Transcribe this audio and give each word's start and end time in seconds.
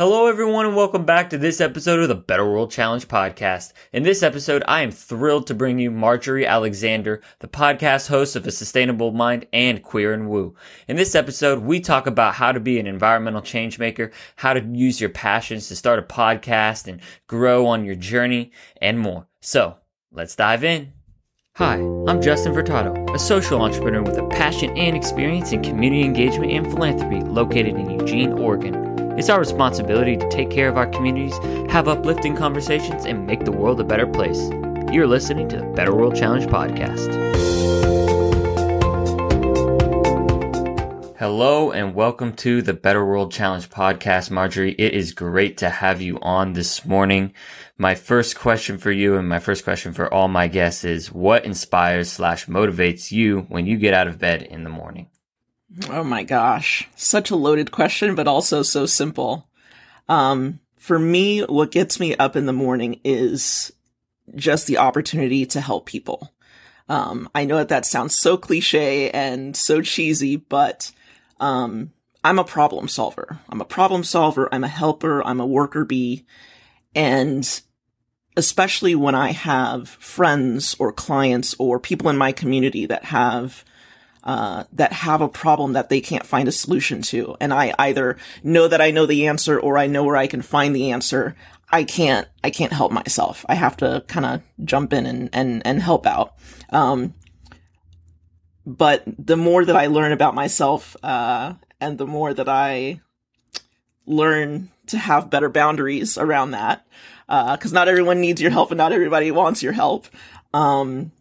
Hello, 0.00 0.28
everyone, 0.28 0.64
and 0.64 0.74
welcome 0.74 1.04
back 1.04 1.28
to 1.28 1.36
this 1.36 1.60
episode 1.60 2.00
of 2.00 2.08
the 2.08 2.14
Better 2.14 2.50
World 2.50 2.70
Challenge 2.70 3.06
podcast. 3.06 3.74
In 3.92 4.02
this 4.02 4.22
episode, 4.22 4.64
I 4.66 4.80
am 4.80 4.90
thrilled 4.90 5.46
to 5.48 5.54
bring 5.54 5.78
you 5.78 5.90
Marjorie 5.90 6.46
Alexander, 6.46 7.20
the 7.40 7.48
podcast 7.48 8.08
host 8.08 8.34
of 8.34 8.46
A 8.46 8.50
Sustainable 8.50 9.12
Mind 9.12 9.46
and 9.52 9.82
Queer 9.82 10.14
and 10.14 10.30
Woo. 10.30 10.54
In 10.88 10.96
this 10.96 11.14
episode, 11.14 11.62
we 11.62 11.80
talk 11.80 12.06
about 12.06 12.32
how 12.32 12.50
to 12.50 12.60
be 12.60 12.80
an 12.80 12.86
environmental 12.86 13.42
change 13.42 13.78
maker, 13.78 14.10
how 14.36 14.54
to 14.54 14.66
use 14.72 15.02
your 15.02 15.10
passions 15.10 15.68
to 15.68 15.76
start 15.76 15.98
a 15.98 16.02
podcast 16.02 16.88
and 16.88 17.02
grow 17.26 17.66
on 17.66 17.84
your 17.84 17.94
journey, 17.94 18.52
and 18.80 18.98
more. 18.98 19.26
So, 19.42 19.76
let's 20.10 20.34
dive 20.34 20.64
in. 20.64 20.94
Hi, 21.56 21.74
I'm 21.74 22.22
Justin 22.22 22.54
Furtado, 22.54 23.14
a 23.14 23.18
social 23.18 23.60
entrepreneur 23.60 24.00
with 24.00 24.16
a 24.16 24.26
passion 24.28 24.74
and 24.78 24.96
experience 24.96 25.52
in 25.52 25.62
community 25.62 26.04
engagement 26.04 26.52
and 26.52 26.66
philanthropy 26.66 27.20
located 27.20 27.76
in 27.76 27.90
Eugene, 27.90 28.32
Oregon. 28.32 28.89
It's 29.20 29.28
our 29.28 29.38
responsibility 29.38 30.16
to 30.16 30.26
take 30.30 30.48
care 30.48 30.66
of 30.66 30.78
our 30.78 30.86
communities, 30.86 31.36
have 31.70 31.88
uplifting 31.88 32.34
conversations, 32.34 33.04
and 33.04 33.26
make 33.26 33.44
the 33.44 33.52
world 33.52 33.78
a 33.78 33.84
better 33.84 34.06
place. 34.06 34.48
You're 34.90 35.06
listening 35.06 35.46
to 35.50 35.58
the 35.58 35.62
Better 35.76 35.94
World 35.94 36.16
Challenge 36.16 36.46
podcast. 36.46 37.12
Hello 41.18 41.70
and 41.70 41.94
welcome 41.94 42.32
to 42.36 42.62
the 42.62 42.72
Better 42.72 43.04
World 43.04 43.30
Challenge 43.30 43.68
podcast, 43.68 44.30
Marjorie. 44.30 44.72
It 44.78 44.94
is 44.94 45.12
great 45.12 45.58
to 45.58 45.68
have 45.68 46.00
you 46.00 46.18
on 46.22 46.54
this 46.54 46.86
morning. 46.86 47.34
My 47.76 47.96
first 47.96 48.38
question 48.38 48.78
for 48.78 48.90
you 48.90 49.16
and 49.16 49.28
my 49.28 49.38
first 49.38 49.64
question 49.64 49.92
for 49.92 50.10
all 50.10 50.28
my 50.28 50.48
guests 50.48 50.82
is 50.82 51.12
what 51.12 51.44
inspires 51.44 52.10
slash 52.10 52.46
motivates 52.46 53.12
you 53.12 53.40
when 53.50 53.66
you 53.66 53.76
get 53.76 53.92
out 53.92 54.08
of 54.08 54.18
bed 54.18 54.40
in 54.40 54.64
the 54.64 54.70
morning? 54.70 55.10
Oh 55.90 56.02
my 56.02 56.22
gosh. 56.24 56.88
Such 56.96 57.30
a 57.30 57.36
loaded 57.36 57.70
question, 57.70 58.14
but 58.14 58.26
also 58.26 58.62
so 58.62 58.86
simple. 58.86 59.48
Um, 60.08 60.60
for 60.76 60.98
me, 60.98 61.40
what 61.40 61.70
gets 61.70 62.00
me 62.00 62.16
up 62.16 62.34
in 62.36 62.46
the 62.46 62.52
morning 62.52 63.00
is 63.04 63.72
just 64.34 64.66
the 64.66 64.78
opportunity 64.78 65.46
to 65.46 65.60
help 65.60 65.86
people. 65.86 66.32
Um, 66.88 67.28
I 67.34 67.44
know 67.44 67.58
that 67.58 67.68
that 67.68 67.86
sounds 67.86 68.16
so 68.16 68.36
cliche 68.36 69.10
and 69.10 69.56
so 69.56 69.80
cheesy, 69.80 70.36
but, 70.36 70.90
um, 71.38 71.92
I'm 72.22 72.38
a 72.38 72.44
problem 72.44 72.88
solver. 72.88 73.38
I'm 73.48 73.60
a 73.60 73.64
problem 73.64 74.04
solver. 74.04 74.48
I'm 74.52 74.64
a 74.64 74.68
helper. 74.68 75.24
I'm 75.24 75.40
a 75.40 75.46
worker 75.46 75.84
bee. 75.84 76.26
And 76.94 77.48
especially 78.36 78.94
when 78.94 79.14
I 79.14 79.32
have 79.32 79.88
friends 79.88 80.76
or 80.78 80.92
clients 80.92 81.54
or 81.58 81.78
people 81.78 82.10
in 82.10 82.18
my 82.18 82.32
community 82.32 82.86
that 82.86 83.04
have 83.06 83.64
uh, 84.24 84.64
that 84.72 84.92
have 84.92 85.20
a 85.20 85.28
problem 85.28 85.72
that 85.72 85.88
they 85.88 86.00
can't 86.00 86.26
find 86.26 86.48
a 86.48 86.52
solution 86.52 87.02
to. 87.02 87.36
And 87.40 87.52
I 87.52 87.74
either 87.78 88.16
know 88.42 88.68
that 88.68 88.80
I 88.80 88.90
know 88.90 89.06
the 89.06 89.26
answer 89.26 89.58
or 89.58 89.78
I 89.78 89.86
know 89.86 90.04
where 90.04 90.16
I 90.16 90.26
can 90.26 90.42
find 90.42 90.74
the 90.74 90.92
answer. 90.92 91.36
I 91.70 91.84
can't, 91.84 92.28
I 92.44 92.50
can't 92.50 92.72
help 92.72 92.92
myself. 92.92 93.46
I 93.48 93.54
have 93.54 93.76
to 93.78 94.04
kind 94.08 94.26
of 94.26 94.42
jump 94.64 94.92
in 94.92 95.06
and, 95.06 95.30
and, 95.32 95.62
and 95.64 95.80
help 95.80 96.06
out. 96.06 96.34
Um, 96.70 97.14
but 98.66 99.04
the 99.06 99.36
more 99.36 99.64
that 99.64 99.76
I 99.76 99.86
learn 99.86 100.12
about 100.12 100.34
myself, 100.34 100.96
uh, 101.02 101.54
and 101.80 101.96
the 101.96 102.06
more 102.06 102.34
that 102.34 102.48
I 102.48 103.00
learn 104.06 104.70
to 104.88 104.98
have 104.98 105.30
better 105.30 105.48
boundaries 105.48 106.18
around 106.18 106.50
that, 106.50 106.86
uh, 107.28 107.56
cause 107.56 107.72
not 107.72 107.88
everyone 107.88 108.20
needs 108.20 108.42
your 108.42 108.50
help 108.50 108.70
and 108.70 108.78
not 108.78 108.92
everybody 108.92 109.30
wants 109.30 109.62
your 109.62 109.72
help. 109.72 110.08
Um, 110.52 111.12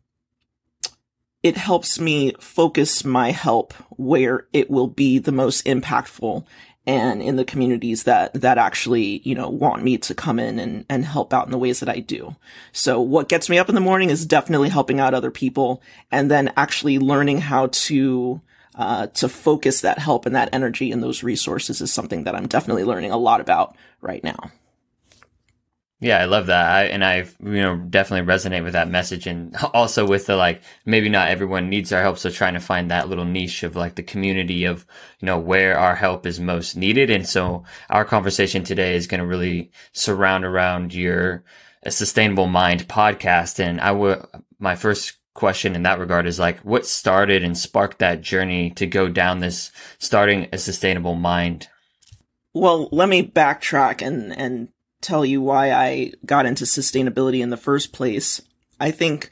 it 1.43 1.57
helps 1.57 1.99
me 1.99 2.33
focus 2.39 3.05
my 3.05 3.31
help 3.31 3.73
where 3.91 4.47
it 4.51 4.69
will 4.69 4.87
be 4.87 5.19
the 5.19 5.31
most 5.31 5.65
impactful 5.65 6.45
and 6.85 7.21
in 7.21 7.35
the 7.35 7.45
communities 7.45 8.03
that 8.03 8.33
that 8.33 8.57
actually 8.57 9.21
you 9.23 9.35
know 9.35 9.49
want 9.49 9.83
me 9.83 9.97
to 9.97 10.15
come 10.15 10.39
in 10.39 10.59
and 10.59 10.85
and 10.89 11.05
help 11.05 11.33
out 11.33 11.45
in 11.45 11.51
the 11.51 11.57
ways 11.57 11.79
that 11.79 11.89
I 11.89 11.99
do. 11.99 12.35
So 12.71 12.99
what 12.99 13.29
gets 13.29 13.49
me 13.49 13.59
up 13.59 13.69
in 13.69 13.75
the 13.75 13.81
morning 13.81 14.09
is 14.09 14.25
definitely 14.25 14.69
helping 14.69 14.99
out 14.99 15.13
other 15.13 15.31
people 15.31 15.81
and 16.11 16.31
then 16.31 16.51
actually 16.57 16.99
learning 16.99 17.41
how 17.41 17.67
to 17.67 18.41
uh, 18.75 19.07
to 19.07 19.27
focus 19.27 19.81
that 19.81 19.99
help 19.99 20.25
and 20.25 20.35
that 20.35 20.49
energy 20.53 20.91
and 20.91 21.03
those 21.03 21.21
resources 21.21 21.81
is 21.81 21.91
something 21.91 22.23
that 22.23 22.35
I'm 22.35 22.47
definitely 22.47 22.85
learning 22.85 23.11
a 23.11 23.17
lot 23.17 23.41
about 23.41 23.75
right 24.01 24.23
now. 24.23 24.51
Yeah, 26.01 26.19
I 26.19 26.25
love 26.25 26.45
that. 26.45 26.71
I, 26.71 26.83
and 26.85 27.03
I, 27.03 27.25
you 27.43 27.61
know, 27.61 27.75
definitely 27.75 28.31
resonate 28.33 28.63
with 28.63 28.71
that 28.71 28.89
message 28.89 29.27
and 29.27 29.53
also 29.73 30.07
with 30.07 30.27
the 30.27 30.37
like, 30.37 30.61
maybe 30.85 31.09
not 31.09 31.27
everyone 31.27 31.69
needs 31.69 31.91
our 31.91 32.01
help. 32.01 32.17
So 32.17 32.29
trying 32.29 32.53
to 32.53 32.61
find 32.61 32.89
that 32.89 33.09
little 33.09 33.25
niche 33.25 33.63
of 33.63 33.75
like 33.75 33.95
the 33.95 34.03
community 34.03 34.63
of, 34.63 34.85
you 35.19 35.25
know, 35.25 35.37
where 35.37 35.77
our 35.77 35.95
help 35.95 36.25
is 36.25 36.39
most 36.39 36.77
needed. 36.77 37.09
And 37.09 37.27
so 37.27 37.65
our 37.89 38.05
conversation 38.05 38.63
today 38.63 38.95
is 38.95 39.07
going 39.07 39.19
to 39.19 39.27
really 39.27 39.71
surround 39.91 40.45
around 40.45 40.93
your 40.93 41.43
sustainable 41.89 42.47
mind 42.47 42.87
podcast. 42.87 43.59
And 43.59 43.81
I 43.81 43.91
would, 43.91 44.25
my 44.57 44.75
first 44.75 45.17
question 45.33 45.75
in 45.75 45.83
that 45.83 45.99
regard 45.99 46.27
is 46.27 46.39
like, 46.39 46.59
what 46.59 46.85
started 46.85 47.43
and 47.43 47.57
sparked 47.57 47.99
that 47.99 48.21
journey 48.21 48.69
to 48.71 48.87
go 48.87 49.09
down 49.09 49.39
this 49.39 49.71
starting 49.97 50.47
a 50.53 50.57
sustainable 50.57 51.15
mind? 51.15 51.67
Well, 52.53 52.87
let 52.93 53.09
me 53.09 53.21
backtrack 53.21 54.01
and, 54.01 54.37
and 54.37 54.69
tell 55.01 55.25
you 55.25 55.41
why 55.41 55.71
I 55.71 56.13
got 56.25 56.45
into 56.45 56.65
sustainability 56.65 57.41
in 57.41 57.49
the 57.49 57.57
first 57.57 57.93
place. 57.93 58.41
I 58.79 58.91
think 58.91 59.29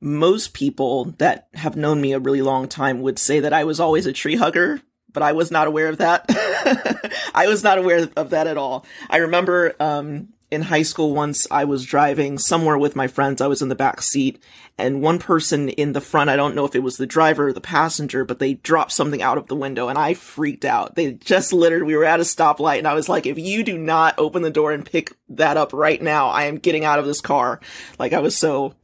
most 0.00 0.52
people 0.52 1.14
that 1.18 1.48
have 1.54 1.76
known 1.76 2.00
me 2.00 2.12
a 2.12 2.18
really 2.18 2.42
long 2.42 2.68
time 2.68 3.00
would 3.02 3.18
say 3.18 3.40
that 3.40 3.52
I 3.52 3.64
was 3.64 3.78
always 3.78 4.06
a 4.06 4.12
tree 4.12 4.36
hugger, 4.36 4.80
but 5.12 5.22
I 5.22 5.32
was 5.32 5.50
not 5.50 5.68
aware 5.68 5.88
of 5.88 5.98
that. 5.98 6.26
I 7.34 7.46
was 7.46 7.62
not 7.62 7.78
aware 7.78 8.08
of 8.16 8.30
that 8.30 8.46
at 8.46 8.58
all. 8.58 8.84
I 9.08 9.18
remember 9.18 9.74
um, 9.78 10.30
in 10.52 10.60
high 10.60 10.82
school 10.82 11.14
once 11.14 11.46
I 11.50 11.64
was 11.64 11.86
driving 11.86 12.36
somewhere 12.36 12.76
with 12.76 12.94
my 12.94 13.06
friends. 13.06 13.40
I 13.40 13.46
was 13.46 13.62
in 13.62 13.70
the 13.70 13.74
back 13.74 14.02
seat 14.02 14.38
and 14.76 15.00
one 15.00 15.18
person 15.18 15.70
in 15.70 15.94
the 15.94 16.00
front, 16.00 16.28
I 16.28 16.36
don't 16.36 16.54
know 16.54 16.66
if 16.66 16.74
it 16.74 16.82
was 16.82 16.98
the 16.98 17.06
driver 17.06 17.48
or 17.48 17.52
the 17.54 17.60
passenger, 17.62 18.26
but 18.26 18.38
they 18.38 18.54
dropped 18.54 18.92
something 18.92 19.22
out 19.22 19.38
of 19.38 19.46
the 19.46 19.56
window 19.56 19.88
and 19.88 19.98
I 19.98 20.12
freaked 20.12 20.66
out. 20.66 20.94
They 20.94 21.12
just 21.12 21.54
littered. 21.54 21.84
We 21.84 21.96
were 21.96 22.04
at 22.04 22.20
a 22.20 22.24
stoplight 22.24 22.78
and 22.78 22.86
I 22.86 22.92
was 22.92 23.08
like, 23.08 23.24
if 23.24 23.38
you 23.38 23.64
do 23.64 23.78
not 23.78 24.18
open 24.18 24.42
the 24.42 24.50
door 24.50 24.72
and 24.72 24.84
pick 24.84 25.16
that 25.30 25.56
up 25.56 25.72
right 25.72 26.00
now, 26.00 26.28
I 26.28 26.44
am 26.44 26.58
getting 26.58 26.84
out 26.84 26.98
of 26.98 27.06
this 27.06 27.22
car. 27.22 27.58
Like 27.98 28.12
I 28.12 28.18
was 28.20 28.36
so, 28.36 28.74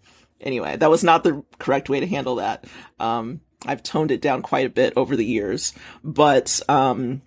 anyway, 0.40 0.78
that 0.78 0.90
was 0.90 1.04
not 1.04 1.22
the 1.22 1.44
correct 1.58 1.90
way 1.90 2.00
to 2.00 2.06
handle 2.06 2.36
that. 2.36 2.64
Um, 2.98 3.42
I've 3.66 3.82
toned 3.82 4.10
it 4.10 4.22
down 4.22 4.40
quite 4.40 4.66
a 4.66 4.70
bit 4.70 4.94
over 4.96 5.16
the 5.16 5.24
years, 5.24 5.74
but, 6.02 6.62
um, 6.66 7.20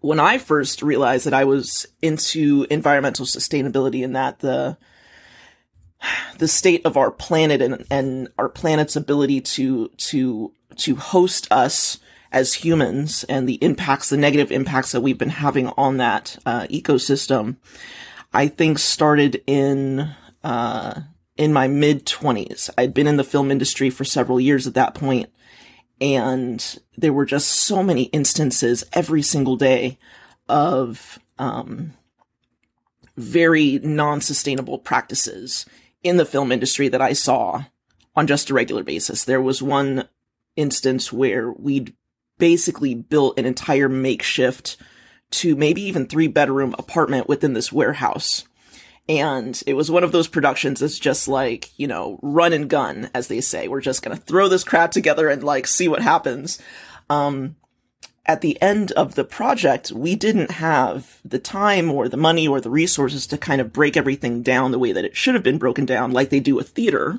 when 0.00 0.20
I 0.20 0.38
first 0.38 0.82
realized 0.82 1.26
that 1.26 1.34
I 1.34 1.44
was 1.44 1.86
into 2.02 2.66
environmental 2.70 3.26
sustainability 3.26 4.04
and 4.04 4.16
that 4.16 4.40
the 4.40 4.76
the 6.38 6.48
state 6.48 6.84
of 6.86 6.96
our 6.96 7.10
planet 7.10 7.60
and, 7.60 7.84
and 7.90 8.28
our 8.38 8.48
planet's 8.48 8.96
ability 8.96 9.40
to 9.42 9.88
to 9.88 10.52
to 10.76 10.96
host 10.96 11.46
us 11.50 11.98
as 12.32 12.54
humans 12.54 13.24
and 13.24 13.48
the 13.48 13.54
impacts, 13.54 14.08
the 14.08 14.16
negative 14.16 14.52
impacts 14.52 14.92
that 14.92 15.00
we've 15.00 15.18
been 15.18 15.30
having 15.30 15.68
on 15.70 15.96
that 15.96 16.38
uh, 16.46 16.62
ecosystem, 16.68 17.56
I 18.32 18.46
think 18.48 18.78
started 18.78 19.42
in 19.46 20.14
uh, 20.44 21.00
in 21.36 21.52
my 21.52 21.68
mid 21.68 22.06
twenties. 22.06 22.70
I'd 22.78 22.94
been 22.94 23.06
in 23.06 23.16
the 23.16 23.24
film 23.24 23.50
industry 23.50 23.90
for 23.90 24.04
several 24.04 24.40
years 24.40 24.66
at 24.66 24.74
that 24.74 24.94
point, 24.94 25.30
and 26.00 26.78
there 26.96 27.12
were 27.12 27.26
just 27.26 27.48
so 27.50 27.82
many 27.82 28.04
instances 28.04 28.84
every 28.92 29.22
single 29.22 29.56
day 29.56 29.98
of 30.48 31.18
um, 31.38 31.92
very 33.16 33.78
non-sustainable 33.82 34.78
practices 34.78 35.66
in 36.02 36.16
the 36.16 36.24
film 36.24 36.50
industry 36.50 36.88
that 36.88 37.02
I 37.02 37.12
saw 37.12 37.64
on 38.16 38.26
just 38.26 38.50
a 38.50 38.54
regular 38.54 38.82
basis. 38.82 39.24
There 39.24 39.42
was 39.42 39.62
one 39.62 40.08
instance 40.56 41.12
where 41.12 41.50
we'd 41.50 41.94
basically 42.38 42.94
built 42.94 43.38
an 43.38 43.46
entire 43.46 43.88
makeshift 43.88 44.76
to 45.30 45.54
maybe 45.54 45.82
even 45.82 46.06
three 46.06 46.26
bedroom 46.26 46.74
apartment 46.78 47.28
within 47.28 47.52
this 47.52 47.72
warehouse 47.72 48.44
and 49.08 49.60
it 49.66 49.74
was 49.74 49.90
one 49.90 50.04
of 50.04 50.12
those 50.12 50.28
productions 50.28 50.80
that's 50.80 50.98
just 50.98 51.26
like, 51.26 51.70
you 51.78 51.86
know, 51.86 52.18
run 52.22 52.52
and 52.52 52.68
gun, 52.68 53.10
as 53.14 53.28
they 53.28 53.40
say. 53.40 53.68
We're 53.68 53.80
just 53.80 54.02
gonna 54.02 54.16
throw 54.16 54.48
this 54.48 54.64
crap 54.64 54.92
together 54.92 55.28
and 55.28 55.42
like 55.42 55.66
see 55.66 55.88
what 55.88 56.02
happens. 56.02 56.58
Um, 57.08 57.56
at 58.26 58.42
the 58.42 58.60
end 58.62 58.92
of 58.92 59.16
the 59.16 59.24
project, 59.24 59.90
we 59.90 60.14
didn't 60.14 60.52
have 60.52 61.20
the 61.24 61.38
time 61.38 61.90
or 61.90 62.08
the 62.08 62.16
money 62.16 62.46
or 62.46 62.60
the 62.60 62.70
resources 62.70 63.26
to 63.26 63.36
kind 63.36 63.60
of 63.60 63.72
break 63.72 63.96
everything 63.96 64.42
down 64.42 64.70
the 64.70 64.78
way 64.78 64.92
that 64.92 65.04
it 65.04 65.16
should 65.16 65.34
have 65.34 65.42
been 65.42 65.58
broken 65.58 65.84
down, 65.84 66.12
like 66.12 66.30
they 66.30 66.38
do 66.38 66.54
with 66.54 66.68
theater. 66.68 67.18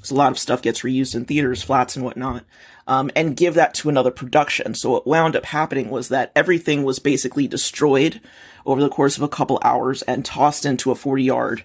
Because 0.00 0.10
a 0.10 0.16
lot 0.16 0.32
of 0.32 0.38
stuff 0.38 0.62
gets 0.62 0.80
reused 0.80 1.14
in 1.14 1.26
theaters, 1.26 1.62
flats, 1.62 1.94
and 1.94 2.04
whatnot, 2.04 2.44
um, 2.86 3.10
and 3.14 3.36
give 3.36 3.54
that 3.54 3.74
to 3.74 3.88
another 3.88 4.10
production. 4.10 4.74
So 4.74 4.90
what 4.90 5.06
wound 5.06 5.36
up 5.36 5.44
happening 5.46 5.90
was 5.90 6.08
that 6.08 6.32
everything 6.34 6.82
was 6.82 6.98
basically 6.98 7.46
destroyed 7.46 8.20
over 8.64 8.80
the 8.80 8.88
course 8.88 9.16
of 9.16 9.22
a 9.22 9.28
couple 9.28 9.60
hours 9.62 10.02
and 10.02 10.24
tossed 10.24 10.64
into 10.64 10.90
a 10.90 10.94
40 10.94 11.22
yard 11.22 11.64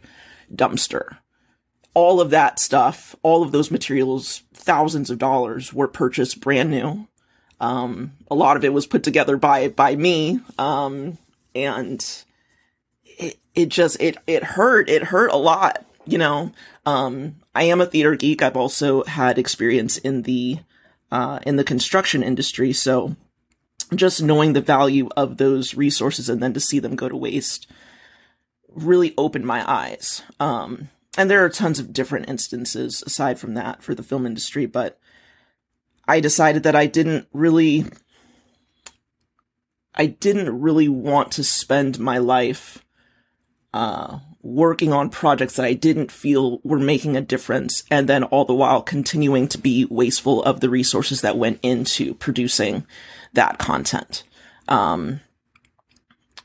dumpster. 0.53 1.17
All 1.93 2.19
of 2.19 2.29
that 2.31 2.59
stuff, 2.59 3.15
all 3.23 3.41
of 3.41 3.53
those 3.53 3.71
materials, 3.71 4.43
thousands 4.53 5.09
of 5.09 5.17
dollars 5.17 5.71
were 5.73 5.87
purchased 5.87 6.41
brand 6.41 6.69
new. 6.69 7.07
Um, 7.61 8.11
a 8.29 8.35
lot 8.35 8.57
of 8.57 8.65
it 8.65 8.73
was 8.73 8.85
put 8.85 9.03
together 9.03 9.37
by, 9.37 9.69
by 9.69 9.95
me. 9.95 10.41
Um, 10.57 11.17
and 11.55 12.05
it, 13.05 13.37
it 13.55 13.69
just 13.69 13.99
it 14.01 14.17
it 14.27 14.43
hurt. 14.43 14.89
It 14.89 15.03
hurt 15.03 15.31
a 15.31 15.37
lot. 15.37 15.85
You 16.05 16.17
know, 16.19 16.51
um, 16.85 17.37
I 17.55 17.63
am 17.63 17.79
a 17.79 17.85
theater 17.85 18.15
geek. 18.15 18.41
I've 18.41 18.57
also 18.57 19.03
had 19.05 19.37
experience 19.37 19.97
in 19.97 20.23
the 20.23 20.59
uh, 21.11 21.39
in 21.45 21.55
the 21.55 21.63
construction 21.63 22.21
industry, 22.21 22.73
so 22.73 23.15
just 23.95 24.21
knowing 24.21 24.53
the 24.53 24.61
value 24.61 25.07
of 25.15 25.37
those 25.37 25.75
resources 25.75 26.27
and 26.29 26.43
then 26.43 26.53
to 26.53 26.59
see 26.59 26.79
them 26.79 26.95
go 26.95 27.07
to 27.07 27.15
waste 27.15 27.67
really 28.69 29.13
opened 29.17 29.45
my 29.45 29.63
eyes. 29.71 30.23
Um, 30.39 30.89
and 31.17 31.29
there 31.29 31.45
are 31.45 31.49
tons 31.49 31.79
of 31.79 31.93
different 31.93 32.27
instances 32.27 33.01
aside 33.05 33.39
from 33.39 33.53
that 33.53 33.81
for 33.81 33.95
the 33.95 34.03
film 34.03 34.25
industry, 34.25 34.65
but 34.65 34.99
I 36.07 36.19
decided 36.19 36.63
that 36.63 36.75
I 36.75 36.87
didn't 36.87 37.27
really 37.31 37.85
I 39.93 40.07
didn't 40.07 40.59
really 40.59 40.89
want 40.89 41.31
to 41.33 41.43
spend 41.43 41.99
my 41.99 42.17
life 42.17 42.83
uh, 43.73 44.19
working 44.45 44.93
on 44.93 45.09
projects 45.09 45.55
that 45.55 45.65
I 45.65 45.73
didn't 45.73 46.11
feel 46.11 46.59
were 46.63 46.77
making 46.77 47.17
a 47.17 47.21
difference, 47.21 47.83
and 47.89 48.07
then 48.07 48.23
all 48.25 48.45
the 48.45 48.53
while 48.53 48.81
continuing 48.81 49.47
to 49.47 49.57
be 49.57 49.85
wasteful 49.85 50.43
of 50.43 50.59
the 50.59 50.69
resources 50.69 51.21
that 51.21 51.37
went 51.37 51.59
into 51.63 52.13
producing 52.13 52.85
that 53.33 53.57
content. 53.57 54.23
Um, 54.67 55.21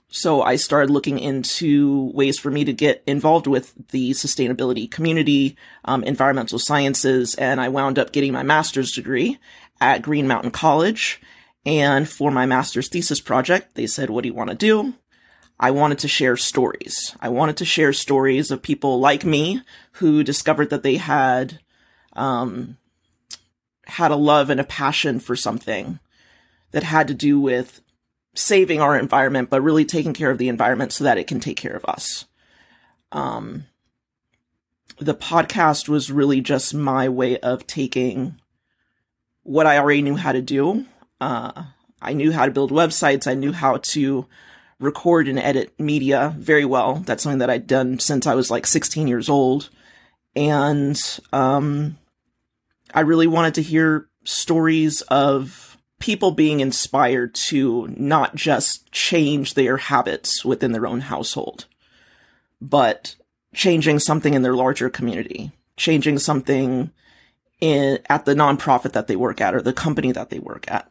so 0.08 0.40
I 0.40 0.56
started 0.56 0.90
looking 0.90 1.18
into 1.18 2.10
ways 2.14 2.38
for 2.38 2.50
me 2.50 2.64
to 2.64 2.72
get 2.72 3.02
involved 3.06 3.46
with 3.46 3.74
the 3.90 4.12
sustainability 4.12 4.90
community, 4.90 5.56
um, 5.84 6.02
environmental 6.02 6.58
sciences, 6.58 7.34
and 7.34 7.60
I 7.60 7.68
wound 7.68 7.98
up 7.98 8.12
getting 8.12 8.32
my 8.32 8.42
master's 8.42 8.92
degree 8.92 9.38
at 9.78 10.02
Green 10.02 10.26
Mountain 10.26 10.52
College. 10.52 11.20
And 11.66 12.08
for 12.08 12.30
my 12.30 12.46
master's 12.46 12.88
thesis 12.88 13.20
project, 13.20 13.74
they 13.74 13.86
said, 13.86 14.08
What 14.08 14.22
do 14.22 14.28
you 14.28 14.34
want 14.34 14.48
to 14.48 14.56
do? 14.56 14.94
I 15.62 15.72
wanted 15.72 15.98
to 15.98 16.08
share 16.08 16.38
stories. 16.38 17.14
I 17.20 17.28
wanted 17.28 17.58
to 17.58 17.66
share 17.66 17.92
stories 17.92 18.50
of 18.50 18.62
people 18.62 18.98
like 18.98 19.26
me 19.26 19.60
who 19.92 20.24
discovered 20.24 20.70
that 20.70 20.82
they 20.82 20.96
had, 20.96 21.60
um, 22.14 22.78
had 23.84 24.10
a 24.10 24.16
love 24.16 24.48
and 24.48 24.58
a 24.58 24.64
passion 24.64 25.20
for 25.20 25.36
something 25.36 25.98
that 26.70 26.82
had 26.82 27.08
to 27.08 27.14
do 27.14 27.38
with 27.38 27.82
saving 28.34 28.80
our 28.80 28.98
environment, 28.98 29.50
but 29.50 29.60
really 29.60 29.84
taking 29.84 30.14
care 30.14 30.30
of 30.30 30.38
the 30.38 30.48
environment 30.48 30.92
so 30.92 31.04
that 31.04 31.18
it 31.18 31.26
can 31.26 31.40
take 31.40 31.58
care 31.58 31.76
of 31.76 31.84
us. 31.84 32.24
Um, 33.12 33.66
the 34.98 35.14
podcast 35.14 35.90
was 35.90 36.10
really 36.10 36.40
just 36.40 36.72
my 36.72 37.06
way 37.10 37.38
of 37.38 37.66
taking 37.66 38.40
what 39.42 39.66
I 39.66 39.76
already 39.76 40.00
knew 40.00 40.16
how 40.16 40.32
to 40.32 40.40
do. 40.40 40.86
Uh, 41.20 41.64
I 42.00 42.14
knew 42.14 42.32
how 42.32 42.46
to 42.46 42.52
build 42.52 42.70
websites. 42.70 43.26
I 43.26 43.34
knew 43.34 43.52
how 43.52 43.76
to 43.76 44.26
record 44.80 45.28
and 45.28 45.38
edit 45.38 45.78
media 45.78 46.34
very 46.38 46.64
well. 46.64 46.96
That's 47.06 47.22
something 47.22 47.38
that 47.38 47.50
I'd 47.50 47.66
done 47.66 47.98
since 47.98 48.26
I 48.26 48.34
was 48.34 48.50
like 48.50 48.66
16 48.66 49.06
years 49.06 49.28
old. 49.28 49.68
And 50.34 50.98
um, 51.32 51.98
I 52.94 53.00
really 53.00 53.26
wanted 53.26 53.54
to 53.54 53.62
hear 53.62 54.08
stories 54.24 55.02
of 55.02 55.76
people 55.98 56.30
being 56.30 56.60
inspired 56.60 57.34
to 57.34 57.88
not 57.96 58.34
just 58.34 58.90
change 58.90 59.54
their 59.54 59.76
habits 59.76 60.44
within 60.44 60.72
their 60.72 60.86
own 60.86 61.00
household, 61.02 61.66
but 62.60 63.16
changing 63.54 63.98
something 63.98 64.32
in 64.32 64.42
their 64.42 64.54
larger 64.54 64.88
community, 64.88 65.52
changing 65.76 66.18
something 66.18 66.90
in 67.60 67.98
at 68.08 68.24
the 68.24 68.34
nonprofit 68.34 68.92
that 68.92 69.08
they 69.08 69.16
work 69.16 69.40
at 69.42 69.54
or 69.54 69.60
the 69.60 69.74
company 69.74 70.10
that 70.12 70.30
they 70.30 70.38
work 70.38 70.70
at. 70.70 70.90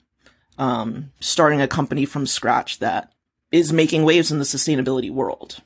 Um, 0.60 1.12
starting 1.20 1.62
a 1.62 1.68
company 1.68 2.06
from 2.06 2.28
scratch 2.28 2.80
that 2.80 3.14
is 3.52 3.74
making 3.74 4.04
waves 4.04 4.32
in 4.32 4.40
the 4.40 4.46
sustainability 4.46 5.12
world. 5.12 5.62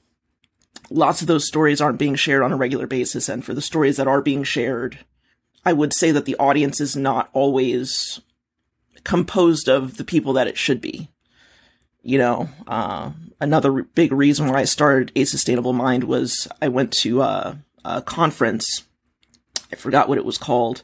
Lots 0.90 1.22
of 1.22 1.28
those 1.28 1.48
stories 1.48 1.82
aren't 1.82 2.00
being 2.00 2.16
shared 2.16 2.44
on 2.44 2.52
a 2.52 2.58
regular 2.58 2.88
basis, 2.88 3.30
and 3.30 3.44
for 3.44 3.54
the 3.54 3.62
stories 3.62 3.98
that 3.98 4.08
are 4.08 4.22
being 4.22 4.44
shared, 4.44 5.00
I 5.66 5.74
would 5.74 5.94
say 5.94 6.12
that 6.12 6.26
the 6.26 6.36
audience 6.38 6.80
is 6.82 6.96
not 6.96 7.30
always 7.34 8.22
composed 9.04 9.68
of 9.68 9.98
the 9.98 10.04
people 10.04 10.34
that 10.34 10.48
it 10.48 10.58
should 10.58 10.82
be. 10.82 11.10
You 12.02 12.18
know, 12.18 12.50
uh, 12.68 13.12
another 13.40 13.84
big 13.84 14.12
reason 14.12 14.48
why 14.48 14.60
I 14.60 14.66
started 14.66 15.12
A 15.16 15.24
Sustainable 15.26 15.74
Mind 15.74 16.04
was 16.04 16.48
I 16.62 16.68
went 16.68 16.92
to 16.94 17.22
uh, 17.22 17.56
a 17.86 18.02
conference. 18.02 18.84
I 19.72 19.76
forgot 19.76 20.10
what 20.10 20.18
it 20.18 20.26
was 20.26 20.38
called, 20.38 20.84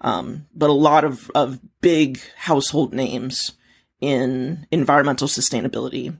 um, 0.00 0.46
but 0.54 0.70
a 0.70 0.74
lot 0.74 1.04
of, 1.04 1.30
of 1.34 1.58
big 1.80 2.20
household 2.36 2.94
names 2.94 3.52
in 4.00 4.66
environmental 4.70 5.28
sustainability 5.28 6.16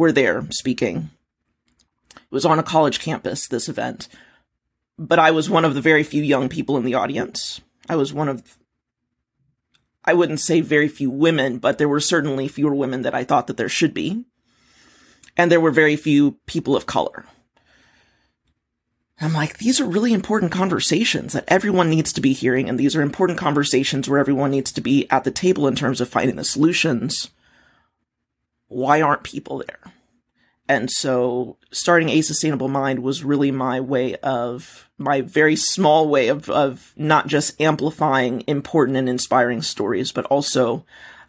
were 0.00 0.10
there 0.10 0.46
speaking. 0.50 1.10
It 2.16 2.30
was 2.30 2.46
on 2.46 2.58
a 2.58 2.62
college 2.62 3.00
campus, 3.00 3.46
this 3.46 3.68
event, 3.68 4.08
but 4.98 5.18
I 5.18 5.30
was 5.30 5.50
one 5.50 5.66
of 5.66 5.74
the 5.74 5.82
very 5.82 6.02
few 6.02 6.22
young 6.22 6.48
people 6.48 6.78
in 6.78 6.84
the 6.84 6.94
audience. 6.94 7.60
I 7.86 7.96
was 7.96 8.10
one 8.10 8.30
of 8.30 8.56
I 10.02 10.14
wouldn't 10.14 10.40
say 10.40 10.62
very 10.62 10.88
few 10.88 11.10
women, 11.10 11.58
but 11.58 11.76
there 11.76 11.88
were 11.88 12.00
certainly 12.00 12.48
fewer 12.48 12.74
women 12.74 13.02
that 13.02 13.14
I 13.14 13.24
thought 13.24 13.46
that 13.48 13.58
there 13.58 13.68
should 13.68 13.92
be. 13.92 14.24
And 15.36 15.52
there 15.52 15.60
were 15.60 15.70
very 15.70 15.96
few 15.96 16.38
people 16.46 16.74
of 16.74 16.86
color. 16.86 17.26
I'm 19.20 19.34
like, 19.34 19.58
these 19.58 19.78
are 19.82 19.84
really 19.84 20.14
important 20.14 20.50
conversations 20.50 21.34
that 21.34 21.44
everyone 21.46 21.90
needs 21.90 22.10
to 22.14 22.22
be 22.22 22.32
hearing, 22.32 22.70
and 22.70 22.80
these 22.80 22.96
are 22.96 23.02
important 23.02 23.38
conversations 23.38 24.08
where 24.08 24.18
everyone 24.18 24.50
needs 24.50 24.72
to 24.72 24.80
be 24.80 25.06
at 25.10 25.24
the 25.24 25.30
table 25.30 25.68
in 25.68 25.76
terms 25.76 26.00
of 26.00 26.08
finding 26.08 26.36
the 26.36 26.44
solutions. 26.44 27.28
Why 28.70 29.02
aren't 29.02 29.24
people 29.24 29.58
there? 29.66 29.92
And 30.68 30.88
so 30.88 31.56
starting 31.72 32.08
A 32.08 32.22
Sustainable 32.22 32.68
Mind 32.68 33.00
was 33.00 33.24
really 33.24 33.50
my 33.50 33.80
way 33.80 34.14
of, 34.16 34.88
my 34.98 35.20
very 35.20 35.56
small 35.56 36.08
way 36.08 36.28
of, 36.28 36.48
of 36.48 36.94
not 36.96 37.26
just 37.26 37.60
amplifying 37.60 38.44
important 38.46 38.96
and 38.96 39.08
inspiring 39.08 39.62
stories, 39.62 40.12
but 40.12 40.26
also 40.26 40.84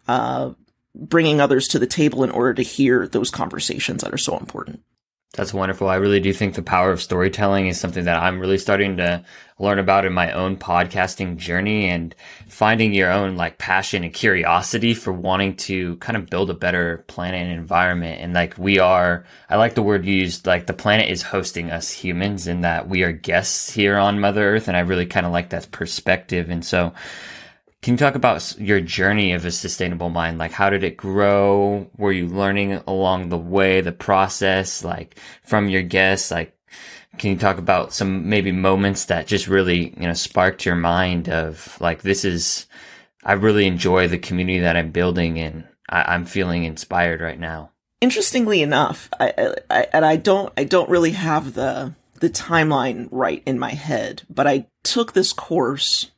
uh, 0.06 0.52
bringing 0.94 1.40
others 1.40 1.66
to 1.68 1.80
the 1.80 1.86
table 1.88 2.22
in 2.22 2.30
order 2.30 2.54
to 2.54 2.62
hear 2.62 3.08
those 3.08 3.32
conversations 3.32 4.04
that 4.04 4.14
are 4.14 4.18
so 4.18 4.38
important. 4.38 4.80
That's 5.34 5.54
wonderful. 5.54 5.88
I 5.88 5.94
really 5.94 6.20
do 6.20 6.30
think 6.34 6.54
the 6.54 6.62
power 6.62 6.90
of 6.92 7.00
storytelling 7.00 7.66
is 7.66 7.80
something 7.80 8.04
that 8.04 8.22
I'm 8.22 8.38
really 8.38 8.58
starting 8.58 8.98
to 8.98 9.24
learn 9.58 9.78
about 9.78 10.04
in 10.04 10.12
my 10.12 10.30
own 10.32 10.58
podcasting 10.58 11.38
journey 11.38 11.88
and 11.88 12.14
finding 12.48 12.92
your 12.92 13.10
own 13.10 13.36
like 13.36 13.56
passion 13.56 14.04
and 14.04 14.12
curiosity 14.12 14.92
for 14.92 15.10
wanting 15.10 15.56
to 15.56 15.96
kind 15.96 16.18
of 16.18 16.28
build 16.28 16.50
a 16.50 16.54
better 16.54 17.02
planet 17.06 17.40
and 17.40 17.52
environment. 17.52 18.20
And 18.20 18.34
like 18.34 18.58
we 18.58 18.78
are, 18.78 19.24
I 19.48 19.56
like 19.56 19.74
the 19.74 19.82
word 19.82 20.04
used, 20.04 20.46
like 20.46 20.66
the 20.66 20.74
planet 20.74 21.10
is 21.10 21.22
hosting 21.22 21.70
us 21.70 21.90
humans 21.90 22.46
and 22.46 22.62
that 22.64 22.90
we 22.90 23.02
are 23.02 23.12
guests 23.12 23.70
here 23.70 23.96
on 23.96 24.20
Mother 24.20 24.56
Earth. 24.56 24.68
And 24.68 24.76
I 24.76 24.80
really 24.80 25.06
kind 25.06 25.24
of 25.24 25.32
like 25.32 25.48
that 25.50 25.70
perspective. 25.70 26.50
And 26.50 26.62
so 26.62 26.92
can 27.82 27.94
you 27.94 27.98
talk 27.98 28.14
about 28.14 28.54
your 28.58 28.80
journey 28.80 29.32
of 29.32 29.44
a 29.44 29.50
sustainable 29.50 30.08
mind? 30.08 30.38
Like, 30.38 30.52
how 30.52 30.70
did 30.70 30.84
it 30.84 30.96
grow? 30.96 31.90
Were 31.96 32.12
you 32.12 32.28
learning 32.28 32.80
along 32.86 33.28
the 33.28 33.38
way, 33.38 33.80
the 33.80 33.90
process, 33.90 34.84
like 34.84 35.18
from 35.42 35.68
your 35.68 35.82
guests? 35.82 36.30
Like, 36.30 36.56
can 37.18 37.30
you 37.30 37.36
talk 37.36 37.58
about 37.58 37.92
some 37.92 38.28
maybe 38.28 38.52
moments 38.52 39.06
that 39.06 39.26
just 39.26 39.48
really, 39.48 39.92
you 39.98 40.06
know, 40.06 40.12
sparked 40.12 40.64
your 40.64 40.76
mind 40.76 41.28
of 41.28 41.76
like, 41.80 42.02
this 42.02 42.24
is, 42.24 42.66
I 43.24 43.32
really 43.32 43.66
enjoy 43.66 44.06
the 44.06 44.18
community 44.18 44.60
that 44.60 44.76
I'm 44.76 44.92
building 44.92 45.40
and 45.40 45.64
I, 45.88 46.14
am 46.14 46.24
feeling 46.24 46.62
inspired 46.62 47.20
right 47.20 47.38
now. 47.38 47.72
Interestingly 48.00 48.62
enough, 48.62 49.08
I, 49.18 49.56
I, 49.68 49.86
and 49.92 50.04
I 50.04 50.16
don't, 50.16 50.52
I 50.56 50.64
don't 50.64 50.88
really 50.88 51.12
have 51.12 51.54
the, 51.54 51.94
the 52.20 52.30
timeline 52.30 53.08
right 53.10 53.42
in 53.44 53.58
my 53.58 53.72
head, 53.72 54.22
but 54.30 54.46
I 54.46 54.66
took 54.84 55.12
this 55.12 55.32
course 55.32 56.12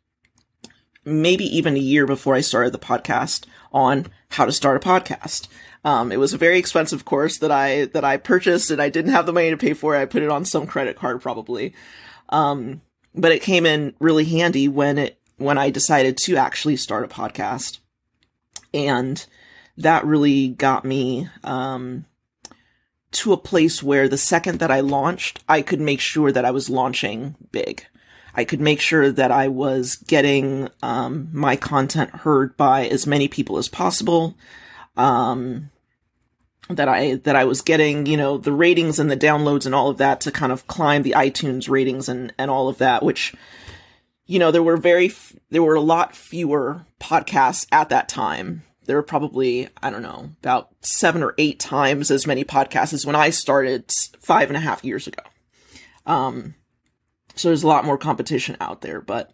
maybe 1.05 1.45
even 1.45 1.77
a 1.77 1.81
year 1.81 2.07
before 2.07 2.35
I 2.35 2.41
started 2.41 2.73
the 2.73 2.79
podcast 2.79 3.47
on 3.73 4.07
how 4.31 4.45
to 4.45 4.53
start 4.53 4.77
a 4.77 4.87
podcast. 4.87 5.49
Um, 5.85 6.11
it 6.11 6.19
was 6.19 6.33
a 6.33 6.39
very 6.39 6.59
expensive 6.59 7.05
course 7.05 7.39
that 7.39 7.51
I 7.51 7.87
that 7.87 8.05
I 8.05 8.17
purchased, 8.17 8.71
and 8.71 8.81
I 8.81 8.89
didn't 8.89 9.13
have 9.13 9.27
the 9.27 9.33
money 9.33 9.51
to 9.51 9.57
pay 9.57 9.75
for 9.75 9.95
it. 9.95 10.01
I 10.01 10.07
put 10.07 10.23
it 10.23 10.31
on 10.31 10.45
some 10.45 10.67
credit 10.67 10.97
card, 10.97 11.21
probably. 11.21 11.75
Um, 12.31 12.81
but 13.15 13.33
it 13.33 13.43
came 13.43 13.67
in 13.67 13.95
really 14.01 14.25
handy 14.25 14.67
when 14.67 14.99
it 14.99 15.19
when 15.37 15.59
I 15.59 15.71
decided 15.71 16.17
to 16.25 16.37
actually 16.37 16.77
start 16.77 17.05
a 17.05 17.09
podcast, 17.09 17.79
and 18.73 19.25
that 19.77 20.07
really 20.07 20.49
got 20.49 20.85
me 20.85 21.29
um, 21.43 22.07
to 23.11 23.33
a 23.33 23.39
place 23.39 23.83
where 23.83 24.09
the 24.09 24.17
second 24.17 24.61
that 24.61 24.71
I 24.71 24.81
launched, 24.81 25.43
I 25.49 25.63
could 25.63 25.81
make 25.81 26.01
sure 26.01 26.33
that 26.33 26.45
I 26.45 26.51
was 26.51 26.71
launching 26.71 27.35
big. 27.53 27.87
I 28.35 28.45
could 28.45 28.61
make 28.61 28.81
sure 28.81 29.11
that 29.11 29.31
I 29.31 29.49
was 29.49 29.97
getting 29.97 30.69
um, 30.83 31.29
my 31.33 31.57
content 31.57 32.11
heard 32.11 32.57
by 32.57 32.87
as 32.87 33.07
many 33.07 33.29
people 33.29 33.59
as 33.59 33.69
possible. 33.69 34.37
Um, 34.97 35.71
that 36.69 36.89
I 36.89 37.17
that 37.17 37.37
I 37.37 37.45
was 37.45 37.61
getting, 37.61 38.07
you 38.07 38.17
know, 38.17 38.39
the 38.39 38.53
ratings 38.53 38.99
and 38.99 39.11
the 39.11 39.17
downloads 39.17 39.67
and 39.67 39.75
all 39.75 39.91
of 39.91 39.99
that 39.99 40.23
to 40.23 40.33
kind 40.33 40.51
of 40.51 40.67
climb 40.67 41.03
the 41.03 41.15
iTunes 41.17 41.69
ratings 41.69 42.09
and 42.09 42.33
and 42.39 42.51
all 42.51 42.69
of 42.69 42.79
that, 42.79 43.03
which 43.03 43.35
you 44.27 44.39
know, 44.39 44.51
there 44.51 44.63
were 44.63 44.79
very 44.79 45.07
f- 45.07 45.37
there 45.51 45.63
were 45.63 45.75
a 45.75 45.81
lot 45.81 46.17
fewer 46.17 46.87
podcasts 46.99 47.67
at 47.71 47.91
that 47.91 48.09
time 48.09 48.63
there 48.87 48.97
were 48.97 49.03
probably, 49.03 49.69
I 49.83 49.91
don't 49.91 50.03
know, 50.03 50.31
about 50.43 50.71
seven 50.81 51.23
or 51.23 51.35
eight 51.39 51.59
times 51.59 52.11
as 52.11 52.27
many 52.27 52.45
podcasts 52.45 52.93
as 52.93 53.07
when 53.07 53.17
I 53.17 53.31
started 53.31 53.91
five 54.21 54.49
and 54.51 54.57
a 54.57 54.61
half 54.61 54.85
years 54.85 55.07
ago. 55.07 55.23
Um, 56.07 56.55
so 57.35 57.49
there's 57.49 57.63
a 57.63 57.69
lot 57.69 57.85
more 57.85 57.99
competition 57.99 58.57
out 58.61 58.81
there, 58.81 59.01
but, 59.01 59.33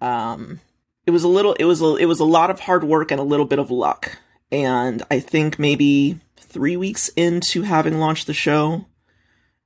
um, 0.00 0.60
it 1.06 1.10
was 1.10 1.24
a 1.24 1.28
little, 1.28 1.54
it 1.54 1.64
was 1.64 1.80
a, 1.82 1.96
it 1.96 2.06
was 2.06 2.20
a 2.20 2.24
lot 2.24 2.50
of 2.50 2.60
hard 2.60 2.84
work 2.84 3.10
and 3.10 3.20
a 3.20 3.24
little 3.24 3.46
bit 3.46 3.58
of 3.58 3.70
luck. 3.70 4.18
And 4.50 5.02
I 5.10 5.18
think 5.18 5.58
maybe 5.58 6.20
three 6.36 6.76
weeks 6.76 7.08
into 7.16 7.62
having 7.62 7.98
launched 7.98 8.26
the 8.26 8.34
show, 8.34 8.86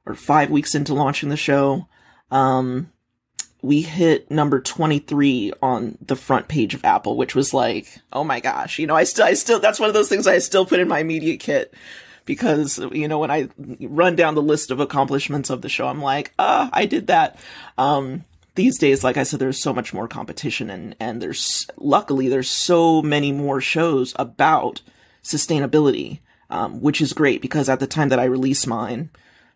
or 0.06 0.14
five 0.14 0.50
weeks 0.50 0.74
into 0.74 0.94
launching 0.94 1.28
the 1.28 1.36
show, 1.36 1.88
um, 2.30 2.92
we 3.60 3.82
hit 3.82 4.30
number 4.30 4.60
23 4.60 5.52
on 5.60 5.98
the 6.00 6.14
front 6.14 6.46
page 6.46 6.74
of 6.74 6.84
Apple, 6.84 7.16
which 7.16 7.34
was 7.34 7.52
like, 7.52 7.98
oh 8.12 8.22
my 8.22 8.38
gosh, 8.38 8.78
you 8.78 8.86
know, 8.86 8.94
I 8.94 9.02
still, 9.02 9.24
I 9.24 9.34
still, 9.34 9.58
that's 9.58 9.80
one 9.80 9.88
of 9.88 9.94
those 9.94 10.08
things 10.08 10.26
I 10.26 10.38
still 10.38 10.64
put 10.64 10.78
in 10.78 10.86
my 10.86 11.02
media 11.02 11.36
kit 11.36 11.74
because, 12.26 12.78
you 12.92 13.08
know, 13.08 13.20
when 13.20 13.30
I 13.30 13.48
run 13.80 14.16
down 14.16 14.34
the 14.34 14.42
list 14.42 14.70
of 14.70 14.80
accomplishments 14.80 15.48
of 15.48 15.62
the 15.62 15.68
show, 15.68 15.86
I'm 15.86 16.02
like, 16.02 16.34
ah, 16.38 16.68
I 16.72 16.84
did 16.84 17.06
that. 17.06 17.38
Um, 17.78 18.24
these 18.56 18.78
days, 18.78 19.04
like 19.04 19.16
I 19.16 19.22
said, 19.22 19.40
there's 19.40 19.62
so 19.62 19.72
much 19.72 19.94
more 19.94 20.08
competition 20.08 20.68
and, 20.68 20.96
and 21.00 21.22
there's, 21.22 21.66
luckily, 21.76 22.28
there's 22.28 22.50
so 22.50 23.00
many 23.00 23.32
more 23.32 23.60
shows 23.60 24.14
about 24.18 24.82
sustainability, 25.22 26.20
um, 26.50 26.80
which 26.80 27.00
is 27.00 27.12
great 27.12 27.40
because 27.40 27.68
at 27.68 27.80
the 27.80 27.86
time 27.86 28.08
that 28.10 28.20
I 28.20 28.24
released 28.24 28.66
mine, 28.66 29.10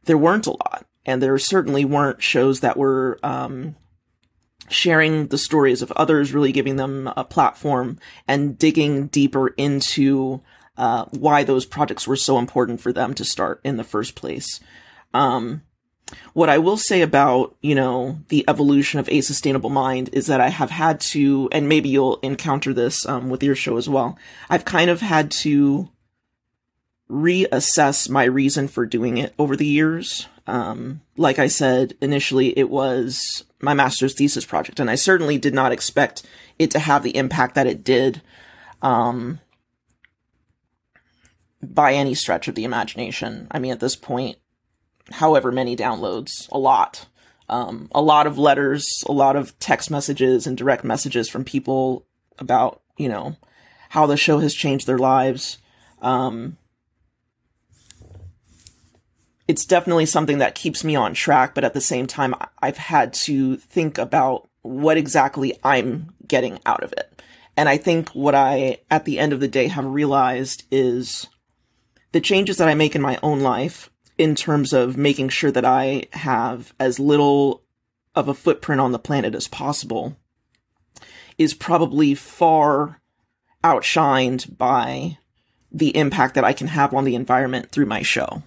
there 0.05 0.19
weren't 0.19 0.47
a 0.47 0.53
lot. 0.53 0.87
And 1.05 1.23
there 1.23 1.37
certainly 1.39 1.85
weren't 1.85 2.23
shows 2.23 2.61
that 2.61 2.77
were, 2.77 3.19
um, 3.23 3.75
sharing 4.69 5.27
the 5.27 5.39
stories 5.39 5.83
of 5.83 5.91
others, 5.93 6.33
really 6.33 6.53
giving 6.53 6.77
them 6.77 7.11
a 7.17 7.25
platform 7.25 7.99
and 8.29 8.57
digging 8.57 9.09
deeper 9.09 9.49
into 9.49 10.41
uh, 10.77 11.05
why 11.11 11.45
those 11.45 11.67
projects 11.67 12.07
were 12.07 12.17
so 12.17 12.39
important 12.39 12.81
for 12.81 12.93
them 12.93 13.15
to 13.15 13.25
start 13.25 13.61
in 13.65 13.77
the 13.77 13.85
first 13.85 14.15
place. 14.15 14.61
Um, 15.12 15.62
what 16.33 16.49
I 16.49 16.59
will 16.59 16.77
say 16.77 17.03
about, 17.03 17.57
you 17.61 17.75
know, 17.75 18.19
the 18.29 18.45
evolution 18.49 18.99
of 18.99 19.09
a 19.09 19.21
sustainable 19.21 19.71
mind 19.71 20.11
is 20.12 20.27
that 20.27 20.41
I 20.41 20.49
have 20.49 20.71
had 20.71 21.00
to, 21.00 21.49
and 21.53 21.69
maybe 21.69 21.89
you'll 21.89 22.19
encounter 22.23 22.73
this 22.73 23.07
um, 23.07 23.31
with 23.31 23.43
your 23.43 23.55
show 23.55 23.77
as 23.77 23.89
well. 23.89 24.19
I've 24.49 24.65
kind 24.65 24.91
of 24.91 25.00
had 25.00 25.31
to 25.33 25.89
reassess 27.11 28.09
my 28.09 28.25
reason 28.25 28.69
for 28.69 28.87
doing 28.87 29.19
it 29.19 29.35
over 29.39 29.57
the 29.57 29.67
years. 29.67 30.29
Um, 30.47 31.00
like 31.17 31.39
I 31.39 31.49
said, 31.49 31.95
initially 32.00 32.57
it 32.59 32.71
was 32.71 33.45
my 33.61 33.75
master's 33.75 34.15
thesis 34.15 34.45
project, 34.45 34.81
and 34.81 34.91
I 34.91 34.95
certainly 34.95 35.39
did 35.39 35.55
not 35.55 35.73
expect 35.73 36.27
it 36.59 36.71
to 36.73 36.79
have 36.79 37.03
the 37.03 37.17
impact 37.17 37.55
that 37.55 37.67
it 37.67 37.85
did, 37.85 38.23
um, 38.83 39.41
by 41.62 41.93
any 41.93 42.14
stretch 42.14 42.49
of 42.49 42.55
the 42.55 42.64
imagination. 42.64 43.47
I 43.50 43.59
mean, 43.59 43.73
at 43.73 43.81
this 43.81 43.97
point, 43.97 44.38
however 45.11 45.52
many 45.52 45.76
downloads, 45.76 46.49
a 46.50 46.59
lot. 46.59 47.07
Um, 47.49 47.88
a 47.93 48.00
lot 48.00 48.26
of 48.26 48.38
letters, 48.38 48.87
a 49.07 49.12
lot 49.12 49.35
of 49.35 49.59
text 49.59 49.90
messages 49.90 50.47
and 50.47 50.57
direct 50.57 50.85
messages 50.85 51.29
from 51.29 51.45
people 51.45 52.07
about, 52.38 52.81
you 52.97 53.09
know, 53.09 53.37
how 53.88 54.07
the 54.07 54.17
show 54.17 54.38
has 54.38 54.55
changed 54.55 54.87
their 54.87 54.99
lives. 54.99 55.59
Um, 56.00 56.57
it's 59.49 59.67
definitely 59.67 60.07
something 60.07 60.38
that 60.38 60.55
keeps 60.55 60.85
me 60.85 60.95
on 60.95 61.12
track, 61.12 61.57
but 61.57 61.64
at 61.64 61.75
the 61.75 61.81
same 61.81 62.07
time, 62.07 62.37
I've 62.62 62.76
had 62.76 63.12
to 63.14 63.57
think 63.57 63.99
about 63.99 64.49
what 64.62 64.97
exactly 64.97 65.59
I'm 65.64 66.14
getting 66.29 66.61
out 66.64 66.85
of 66.85 66.93
it. 66.93 67.21
And 67.57 67.69
I 67.69 67.76
think 67.76 68.11
what 68.11 68.37
I, 68.37 68.79
at 68.93 69.07
the 69.07 69.19
end 69.19 69.33
of 69.33 69.40
the 69.40 69.49
day, 69.49 69.67
have 69.67 69.85
realized 69.85 70.62
is 70.71 71.26
the 72.12 72.21
changes 72.21 72.57
that 72.59 72.69
I 72.69 72.75
make 72.75 72.95
in 72.95 73.02
my 73.02 73.19
own 73.23 73.40
life 73.40 73.90
in 74.19 74.35
terms 74.35 74.73
of 74.73 74.97
making 74.97 75.31
sure 75.31 75.50
that 75.50 75.64
I 75.64 76.05
have 76.12 76.75
as 76.79 76.99
little 76.99 77.62
of 78.14 78.29
a 78.29 78.35
footprint 78.35 78.81
on 78.81 78.93
the 78.93 78.99
planet 78.99 79.35
as 79.35 79.49
possible 79.49 80.17
is 81.38 81.55
probably 81.55 82.14
far 82.14 83.00
outshined 83.64 84.59
by 84.59 85.19
the 85.73 85.97
impact 85.97 86.35
that 86.35 86.45
I 86.45 86.52
can 86.52 86.67
have 86.67 86.93
on 86.93 87.05
the 87.05 87.14
environment 87.14 87.71
through 87.71 87.87
my 87.87 88.02
show. 88.02 88.43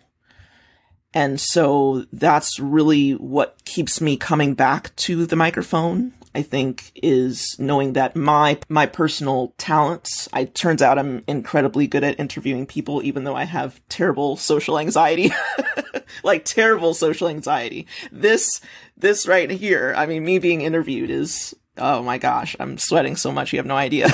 And 1.13 1.39
so 1.39 2.05
that's 2.11 2.59
really 2.59 3.11
what 3.11 3.63
keeps 3.65 4.01
me 4.01 4.17
coming 4.17 4.55
back 4.55 4.95
to 4.97 5.25
the 5.25 5.35
microphone. 5.35 6.13
I 6.35 6.41
think 6.41 6.91
is 6.95 7.55
knowing 7.59 7.93
that 7.93 8.15
my 8.15 8.59
my 8.69 8.85
personal 8.85 9.53
talents. 9.57 10.27
I 10.33 10.45
turns 10.45 10.81
out 10.81 10.97
I'm 10.97 11.23
incredibly 11.27 11.87
good 11.87 12.03
at 12.03 12.19
interviewing 12.19 12.65
people, 12.65 13.03
even 13.03 13.23
though 13.23 13.35
I 13.35 13.43
have 13.45 13.81
terrible 13.89 14.37
social 14.37 14.79
anxiety, 14.79 15.31
like 16.23 16.45
terrible 16.45 16.93
social 16.93 17.27
anxiety. 17.27 17.87
This 18.11 18.61
this 18.97 19.27
right 19.27 19.49
here, 19.49 19.93
I 19.95 20.05
mean, 20.05 20.25
me 20.25 20.39
being 20.39 20.61
interviewed 20.61 21.09
is 21.09 21.55
oh 21.77 22.01
my 22.01 22.17
gosh, 22.17 22.55
I'm 22.59 22.77
sweating 22.77 23.15
so 23.15 23.31
much 23.31 23.53
you 23.53 23.59
have 23.59 23.65
no 23.65 23.75
idea. 23.75 24.07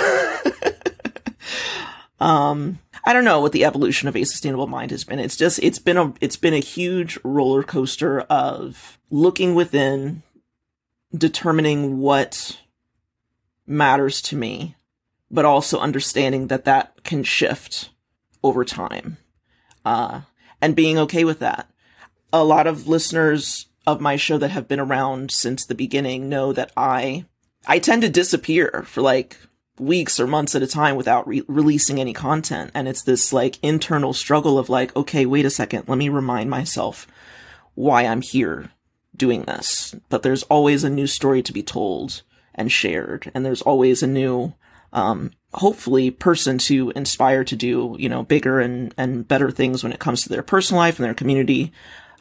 um, 2.19 2.79
I 3.05 3.13
don't 3.13 3.25
know 3.25 3.39
what 3.39 3.53
the 3.53 3.65
evolution 3.65 4.07
of 4.07 4.15
a 4.15 4.23
sustainable 4.23 4.67
mind 4.67 4.91
has 4.91 5.03
been. 5.03 5.19
It's 5.19 5.37
just 5.37 5.59
it's 5.63 5.79
been 5.79 5.97
a 5.97 6.13
it's 6.21 6.37
been 6.37 6.53
a 6.53 6.59
huge 6.59 7.17
roller 7.23 7.63
coaster 7.63 8.21
of 8.21 8.99
looking 9.09 9.55
within, 9.55 10.23
determining 11.15 11.99
what 11.99 12.59
matters 13.65 14.21
to 14.23 14.35
me, 14.35 14.75
but 15.31 15.45
also 15.45 15.79
understanding 15.79 16.47
that 16.47 16.65
that 16.65 17.03
can 17.03 17.23
shift 17.23 17.89
over 18.43 18.63
time, 18.63 19.17
uh, 19.85 20.21
and 20.61 20.75
being 20.75 20.97
okay 20.97 21.23
with 21.23 21.39
that. 21.39 21.69
A 22.31 22.43
lot 22.43 22.67
of 22.67 22.87
listeners 22.87 23.67
of 23.87 24.01
my 24.01 24.15
show 24.15 24.37
that 24.37 24.51
have 24.51 24.67
been 24.67 24.79
around 24.79 25.31
since 25.31 25.65
the 25.65 25.75
beginning 25.75 26.29
know 26.29 26.53
that 26.53 26.71
I 26.77 27.25
I 27.67 27.79
tend 27.79 28.03
to 28.03 28.09
disappear 28.09 28.83
for 28.87 29.01
like 29.01 29.37
weeks 29.79 30.19
or 30.19 30.27
months 30.27 30.55
at 30.55 30.61
a 30.61 30.67
time 30.67 30.95
without 30.95 31.27
re- 31.27 31.43
releasing 31.47 31.99
any 31.99 32.13
content. 32.13 32.71
And 32.73 32.87
it's 32.87 33.03
this 33.03 33.33
like 33.33 33.57
internal 33.63 34.13
struggle 34.13 34.59
of 34.59 34.69
like, 34.69 34.95
okay, 34.95 35.25
wait 35.25 35.45
a 35.45 35.49
second, 35.49 35.85
let 35.87 35.97
me 35.97 36.09
remind 36.09 36.49
myself 36.49 37.07
why 37.75 38.05
I'm 38.05 38.21
here 38.21 38.69
doing 39.19 39.43
this. 39.43 39.93
But 40.09 40.23
there's 40.23 40.43
always 40.43 40.83
a 40.83 40.89
new 40.89 41.05
story 41.05 41.43
to 41.43 41.53
be 41.53 41.61
told 41.61 42.23
and 42.55 42.71
shared. 42.71 43.31
And 43.35 43.45
there's 43.45 43.61
always 43.61 44.01
a 44.01 44.07
new, 44.07 44.53
um, 44.91 45.31
hopefully 45.53 46.09
person 46.09 46.57
to 46.59 46.91
inspire 46.95 47.43
to 47.43 47.55
do, 47.55 47.95
you 47.99 48.09
know, 48.09 48.23
bigger 48.23 48.59
and, 48.59 48.93
and 48.97 49.27
better 49.27 49.51
things 49.51 49.83
when 49.83 49.93
it 49.93 49.99
comes 49.99 50.23
to 50.23 50.29
their 50.29 50.41
personal 50.41 50.79
life 50.79 50.97
and 50.97 51.05
their 51.05 51.13
community, 51.13 51.71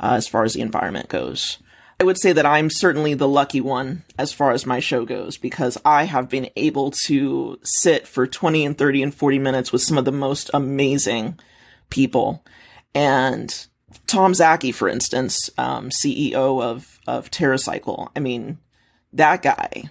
uh, 0.00 0.12
as 0.12 0.28
far 0.28 0.45
as 0.45 0.52
the 0.52 0.61
environment 0.61 1.09
goes. 1.09 1.59
I 2.00 2.05
would 2.05 2.21
say 2.21 2.33
that 2.33 2.47
I'm 2.47 2.71
certainly 2.71 3.14
the 3.14 3.26
lucky 3.26 3.61
one 3.61 4.05
as 4.17 4.33
far 4.33 4.52
as 4.52 4.64
my 4.64 4.78
show 4.78 5.05
goes 5.05 5.37
because 5.37 5.76
I 5.85 6.05
have 6.05 6.28
been 6.28 6.49
able 6.55 6.93
to 7.07 7.59
sit 7.64 8.07
for 8.07 8.26
20 8.26 8.64
and 8.64 8.78
30 8.78 9.02
and 9.02 9.14
40 9.14 9.40
minutes 9.40 9.73
with 9.73 9.83
some 9.83 9.99
of 9.99 10.05
the 10.05 10.12
most 10.12 10.49
amazing 10.55 11.40
people. 11.90 12.45
And 12.95 13.67
Tom 14.07 14.33
Szaky, 14.33 14.75
for 14.75 14.88
instance, 14.88 15.50
um, 15.59 15.90
CEO 15.90 16.62
of, 16.62 16.99
of 17.07 17.30
TerraCycle, 17.30 18.11
I 18.14 18.21
mean, 18.21 18.59
that 19.12 19.42
guy 19.42 19.85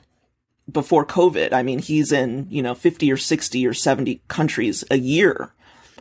before 0.72 1.06
COVID, 1.06 1.54
I 1.54 1.64
mean, 1.64 1.80
he's 1.80 2.12
in, 2.12 2.48
you 2.50 2.62
know, 2.62 2.76
50 2.76 3.12
or 3.12 3.18
60 3.18 3.66
or 3.66 3.74
70 3.74 4.22
countries 4.28 4.84
a 4.92 4.98
year 4.98 5.54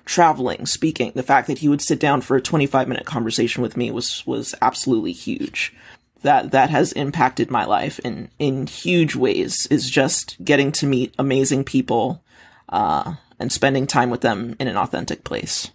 traveling, 0.04 0.66
speaking. 0.66 1.12
The 1.14 1.22
fact 1.22 1.46
that 1.48 1.58
he 1.58 1.68
would 1.68 1.82
sit 1.82 2.00
down 2.00 2.20
for 2.20 2.36
a 2.36 2.42
25 2.42 2.88
minute 2.88 3.06
conversation 3.06 3.62
with 3.62 3.76
me 3.76 3.90
was, 3.90 4.26
was 4.26 4.54
absolutely 4.60 5.12
huge 5.12 5.74
that 6.22 6.50
that 6.50 6.70
has 6.70 6.92
impacted 6.92 7.50
my 7.50 7.64
life 7.64 7.98
in 8.00 8.28
in 8.38 8.66
huge 8.66 9.14
ways 9.14 9.66
is 9.66 9.88
just 9.88 10.42
getting 10.44 10.72
to 10.72 10.86
meet 10.86 11.14
amazing 11.18 11.64
people 11.64 12.22
uh, 12.68 13.14
and 13.38 13.52
spending 13.52 13.86
time 13.86 14.10
with 14.10 14.22
them 14.22 14.56
in 14.58 14.66
an 14.66 14.76
authentic 14.76 15.24
place. 15.24 15.70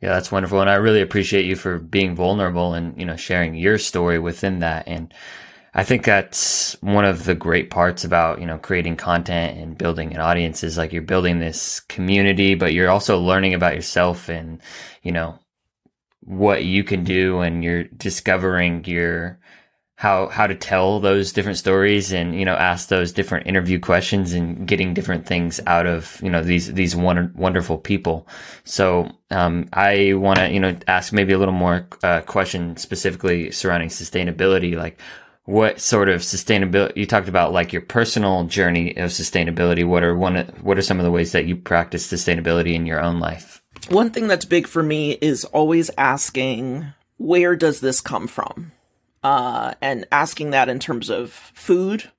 Yeah, 0.00 0.10
that's 0.10 0.30
wonderful, 0.30 0.60
and 0.60 0.68
I 0.68 0.74
really 0.74 1.00
appreciate 1.00 1.46
you 1.46 1.56
for 1.56 1.78
being 1.78 2.14
vulnerable 2.14 2.74
and 2.74 2.98
you 2.98 3.06
know 3.06 3.16
sharing 3.16 3.54
your 3.54 3.78
story 3.78 4.18
within 4.18 4.58
that. 4.58 4.86
And 4.86 5.12
I 5.74 5.84
think 5.84 6.04
that's 6.04 6.74
one 6.82 7.04
of 7.06 7.24
the 7.24 7.34
great 7.34 7.70
parts 7.70 8.04
about 8.04 8.40
you 8.40 8.46
know 8.46 8.58
creating 8.58 8.96
content 8.96 9.58
and 9.58 9.78
building 9.78 10.12
an 10.14 10.20
audience 10.20 10.62
is 10.62 10.76
like 10.76 10.92
you're 10.92 11.02
building 11.02 11.38
this 11.38 11.80
community, 11.80 12.54
but 12.54 12.74
you're 12.74 12.90
also 12.90 13.18
learning 13.18 13.54
about 13.54 13.74
yourself 13.74 14.28
and 14.28 14.60
you 15.02 15.12
know 15.12 15.38
what 16.20 16.64
you 16.64 16.84
can 16.84 17.04
do 17.04 17.40
and 17.40 17.64
you're 17.64 17.84
discovering 17.84 18.84
your 18.84 19.38
how 19.96 20.28
how 20.28 20.46
to 20.46 20.54
tell 20.54 21.00
those 21.00 21.32
different 21.32 21.56
stories 21.56 22.12
and 22.12 22.38
you 22.38 22.44
know 22.44 22.54
ask 22.54 22.88
those 22.88 23.12
different 23.12 23.46
interview 23.46 23.80
questions 23.80 24.34
and 24.34 24.68
getting 24.68 24.92
different 24.92 25.26
things 25.26 25.58
out 25.66 25.86
of 25.86 26.20
you 26.22 26.30
know 26.30 26.42
these 26.42 26.72
these 26.74 26.94
wonder, 26.94 27.32
wonderful 27.34 27.78
people. 27.78 28.28
So 28.64 29.10
um, 29.30 29.68
i 29.72 30.12
want 30.12 30.38
to 30.38 30.50
you 30.50 30.60
know 30.60 30.76
ask 30.86 31.12
maybe 31.12 31.32
a 31.32 31.38
little 31.38 31.54
more 31.54 31.88
uh, 32.02 32.20
question 32.20 32.76
specifically 32.76 33.50
surrounding 33.50 33.88
sustainability 33.88 34.76
like 34.76 35.00
what 35.46 35.80
sort 35.80 36.08
of 36.08 36.20
sustainability 36.20 36.96
you 36.96 37.06
talked 37.06 37.28
about 37.28 37.52
like 37.52 37.72
your 37.72 37.82
personal 37.82 38.44
journey 38.44 38.96
of 38.96 39.10
sustainability. 39.10 39.86
What 39.86 40.02
are 40.02 40.16
one 40.16 40.36
what 40.60 40.76
are 40.76 40.82
some 40.82 40.98
of 40.98 41.04
the 41.04 41.10
ways 41.10 41.32
that 41.32 41.46
you 41.46 41.56
practice 41.56 42.06
sustainability 42.06 42.74
in 42.74 42.84
your 42.84 43.00
own 43.00 43.18
life? 43.18 43.62
One 43.88 44.10
thing 44.10 44.26
that's 44.26 44.44
big 44.44 44.66
for 44.66 44.82
me 44.82 45.12
is 45.12 45.44
always 45.46 45.90
asking 45.96 46.86
where 47.18 47.56
does 47.56 47.80
this 47.80 48.00
come 48.00 48.26
from 48.26 48.72
uh, 49.26 49.74
and 49.82 50.06
asking 50.12 50.50
that 50.50 50.68
in 50.68 50.78
terms 50.78 51.10
of 51.10 51.32
food 51.32 52.10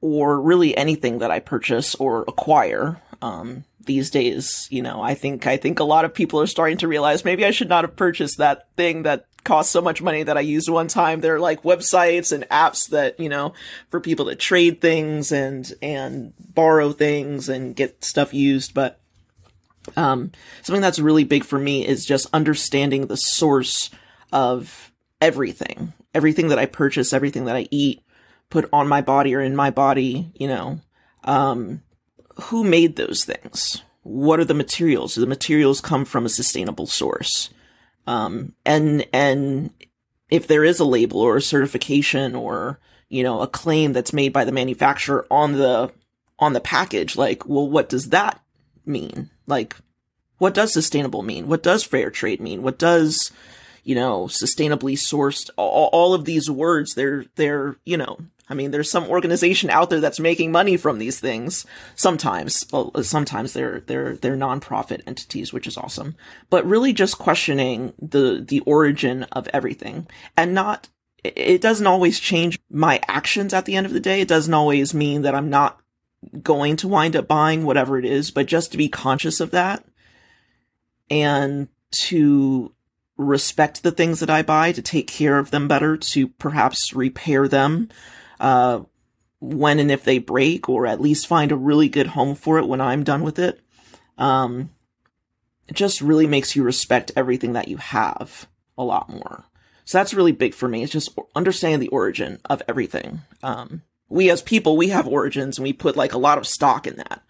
or 0.00 0.40
really 0.40 0.76
anything 0.76 1.18
that 1.18 1.32
i 1.32 1.40
purchase 1.40 1.96
or 1.96 2.22
acquire 2.28 3.02
um, 3.20 3.64
these 3.84 4.08
days 4.08 4.68
you 4.70 4.80
know 4.80 5.02
i 5.02 5.14
think 5.14 5.48
i 5.48 5.56
think 5.56 5.80
a 5.80 5.84
lot 5.84 6.04
of 6.04 6.14
people 6.14 6.40
are 6.40 6.46
starting 6.46 6.78
to 6.78 6.86
realize 6.86 7.24
maybe 7.24 7.44
i 7.44 7.50
should 7.50 7.68
not 7.68 7.82
have 7.82 7.96
purchased 7.96 8.38
that 8.38 8.68
thing 8.76 9.02
that 9.02 9.26
cost 9.42 9.72
so 9.72 9.80
much 9.80 10.02
money 10.02 10.22
that 10.22 10.36
I 10.36 10.42
used 10.42 10.68
one 10.68 10.88
time. 10.88 11.20
There 11.20 11.36
are 11.36 11.40
like 11.40 11.62
websites 11.62 12.32
and 12.32 12.44
apps 12.50 12.90
that, 12.90 13.18
you 13.18 13.30
know, 13.30 13.54
for 13.88 13.98
people 13.98 14.26
to 14.26 14.36
trade 14.36 14.82
things 14.82 15.32
and, 15.32 15.72
and 15.80 16.34
borrow 16.38 16.92
things 16.92 17.48
and 17.48 17.74
get 17.74 18.04
stuff 18.04 18.34
used. 18.34 18.74
But, 18.74 19.00
um, 19.96 20.32
something 20.62 20.82
that's 20.82 20.98
really 20.98 21.24
big 21.24 21.44
for 21.44 21.58
me 21.58 21.86
is 21.86 22.04
just 22.04 22.26
understanding 22.34 23.06
the 23.06 23.16
source 23.16 23.88
of 24.32 24.92
everything, 25.20 25.94
everything 26.18 26.48
that 26.48 26.58
I 26.58 26.66
purchase, 26.66 27.12
everything 27.12 27.44
that 27.44 27.54
I 27.54 27.68
eat, 27.70 28.02
put 28.50 28.68
on 28.72 28.88
my 28.88 29.00
body 29.00 29.34
or 29.34 29.40
in 29.40 29.54
my 29.54 29.70
body, 29.70 30.32
you 30.34 30.48
know, 30.48 30.80
um, 31.22 31.80
who 32.42 32.64
made 32.64 32.96
those 32.96 33.24
things? 33.24 33.82
What 34.02 34.40
are 34.40 34.44
the 34.44 34.52
materials? 34.52 35.14
Do 35.14 35.20
the 35.20 35.26
materials 35.28 35.80
come 35.80 36.04
from 36.04 36.26
a 36.26 36.28
sustainable 36.28 36.88
source? 36.88 37.50
Um, 38.08 38.54
and, 38.66 39.06
and 39.12 39.70
if 40.28 40.48
there 40.48 40.64
is 40.64 40.80
a 40.80 40.84
label 40.84 41.20
or 41.20 41.36
a 41.36 41.42
certification 41.42 42.34
or, 42.34 42.80
you 43.08 43.22
know, 43.22 43.40
a 43.40 43.46
claim 43.46 43.92
that's 43.92 44.12
made 44.12 44.32
by 44.32 44.44
the 44.44 44.52
manufacturer 44.52 45.24
on 45.30 45.52
the, 45.52 45.92
on 46.40 46.52
the 46.52 46.60
package, 46.60 47.16
like, 47.16 47.46
well, 47.46 47.68
what 47.68 47.88
does 47.88 48.08
that 48.08 48.40
mean? 48.84 49.30
Like, 49.46 49.76
what 50.38 50.54
does 50.54 50.72
sustainable 50.72 51.22
mean? 51.22 51.46
What 51.46 51.62
does 51.62 51.84
fair 51.84 52.10
trade 52.10 52.40
mean? 52.40 52.62
What 52.62 52.78
does, 52.78 53.30
you 53.88 53.94
know, 53.94 54.24
sustainably 54.24 54.98
sourced, 54.98 55.48
all, 55.56 55.88
all 55.94 56.12
of 56.12 56.26
these 56.26 56.50
words, 56.50 56.92
they're, 56.92 57.24
they're, 57.36 57.76
you 57.86 57.96
know, 57.96 58.18
I 58.46 58.52
mean, 58.52 58.70
there's 58.70 58.90
some 58.90 59.06
organization 59.06 59.70
out 59.70 59.88
there 59.88 59.98
that's 59.98 60.20
making 60.20 60.52
money 60.52 60.76
from 60.76 60.98
these 60.98 61.18
things. 61.18 61.64
Sometimes, 61.94 62.66
sometimes 63.00 63.54
they're 63.54 63.80
they're 63.80 64.16
they're 64.16 64.36
nonprofit 64.36 65.00
entities, 65.06 65.54
which 65.54 65.66
is 65.66 65.78
awesome. 65.78 66.16
But 66.50 66.66
really, 66.66 66.92
just 66.92 67.18
questioning 67.18 67.94
the 67.98 68.44
the 68.46 68.60
origin 68.60 69.24
of 69.32 69.48
everything, 69.54 70.06
and 70.36 70.52
not. 70.54 70.88
It 71.24 71.60
doesn't 71.60 71.86
always 71.86 72.20
change 72.20 72.60
my 72.70 73.00
actions 73.08 73.52
at 73.52 73.64
the 73.64 73.74
end 73.74 73.86
of 73.86 73.92
the 73.92 74.00
day. 74.00 74.20
It 74.20 74.28
doesn't 74.28 74.54
always 74.54 74.94
mean 74.94 75.22
that 75.22 75.34
I'm 75.34 75.50
not 75.50 75.80
going 76.42 76.76
to 76.76 76.88
wind 76.88 77.16
up 77.16 77.26
buying 77.26 77.64
whatever 77.64 77.98
it 77.98 78.04
is, 78.04 78.30
but 78.30 78.46
just 78.46 78.70
to 78.70 78.78
be 78.78 78.88
conscious 78.88 79.40
of 79.40 79.50
that 79.50 79.84
and 81.10 81.68
to 81.90 82.72
respect 83.18 83.82
the 83.82 83.90
things 83.90 84.20
that 84.20 84.30
I 84.30 84.42
buy, 84.42 84.72
to 84.72 84.80
take 84.80 85.08
care 85.08 85.38
of 85.38 85.50
them 85.50 85.68
better, 85.68 85.96
to 85.96 86.28
perhaps 86.28 86.94
repair 86.94 87.48
them 87.48 87.90
uh, 88.40 88.80
when 89.40 89.78
and 89.78 89.90
if 89.90 90.04
they 90.04 90.18
break, 90.18 90.68
or 90.68 90.86
at 90.86 91.00
least 91.00 91.26
find 91.26 91.52
a 91.52 91.56
really 91.56 91.88
good 91.88 92.06
home 92.06 92.34
for 92.34 92.58
it 92.58 92.66
when 92.66 92.80
I'm 92.80 93.04
done 93.04 93.22
with 93.22 93.38
it. 93.38 93.60
Um, 94.16 94.70
it 95.66 95.74
just 95.74 96.00
really 96.00 96.26
makes 96.26 96.56
you 96.56 96.62
respect 96.62 97.12
everything 97.14 97.52
that 97.52 97.68
you 97.68 97.76
have 97.76 98.48
a 98.78 98.84
lot 98.84 99.10
more. 99.10 99.44
So 99.84 99.98
that's 99.98 100.14
really 100.14 100.32
big 100.32 100.54
for 100.54 100.68
me. 100.68 100.82
It's 100.82 100.92
just 100.92 101.18
understanding 101.34 101.80
the 101.80 101.88
origin 101.88 102.40
of 102.44 102.62
everything. 102.68 103.20
Um, 103.42 103.82
we 104.08 104.30
as 104.30 104.42
people, 104.42 104.76
we 104.76 104.88
have 104.88 105.06
origins 105.06 105.58
and 105.58 105.64
we 105.64 105.72
put 105.72 105.96
like 105.96 106.12
a 106.12 106.18
lot 106.18 106.38
of 106.38 106.46
stock 106.46 106.86
in 106.86 106.96
that. 106.96 107.22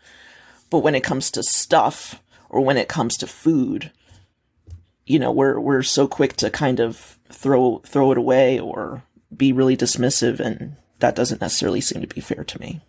But 0.71 0.81
when 0.81 0.95
it 0.95 1.03
comes 1.05 1.31
to 1.33 1.43
stuff 1.43 2.23
or 2.49 2.61
when 2.61 2.77
it 2.77 2.89
comes 2.89 3.17
to 3.19 3.27
food, 3.27 3.91
you 5.09 5.19
know, 5.19 5.33
we're, 5.33 5.59
we're 5.59 5.83
so 5.83 6.07
quick 6.07 6.37
to 6.37 6.51
kind 6.51 6.81
of 6.81 7.19
throw, 7.31 7.79
throw 7.87 8.13
it 8.13 8.19
away 8.19 8.59
or 8.59 9.03
be 9.35 9.53
really 9.53 9.77
dismissive 9.77 10.41
and 10.41 10.77
that 11.01 11.15
doesn't 11.15 11.41
necessarily 11.41 11.81
seem 11.81 12.01
to 12.01 12.07
be 12.07 12.21
fair 12.21 12.45
to 12.45 12.61
me. 12.61 12.81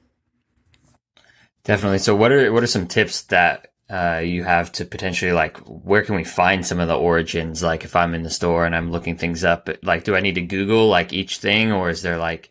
Definitely. 1.64 2.00
So, 2.00 2.16
what 2.16 2.32
are 2.32 2.52
what 2.52 2.64
are 2.64 2.68
some 2.68 2.88
tips 2.88 3.24
that 3.24 3.72
uh, 3.90 4.22
you 4.24 4.44
have 4.44 4.72
to 4.74 4.86
potentially 4.86 5.34
like? 5.34 5.58
Where 5.58 6.02
can 6.02 6.16
we 6.16 6.24
find 6.24 6.66
some 6.66 6.80
of 6.80 6.88
the 6.88 6.98
origins? 6.98 7.62
Like, 7.62 7.84
if 7.84 7.96
I'm 7.96 8.16
in 8.16 8.24
the 8.24 8.30
store 8.30 8.66
and 8.66 8.76
I'm 8.76 8.92
looking 8.92 9.18
things 9.18 9.44
up, 9.44 9.70
like, 9.84 10.04
do 10.04 10.16
I 10.16 10.22
need 10.22 10.36
to 10.36 10.42
Google 10.42 10.88
like 10.88 11.14
each 11.14 11.38
thing, 11.38 11.72
or 11.72 11.90
is 11.90 12.02
there 12.02 12.18
like, 12.18 12.50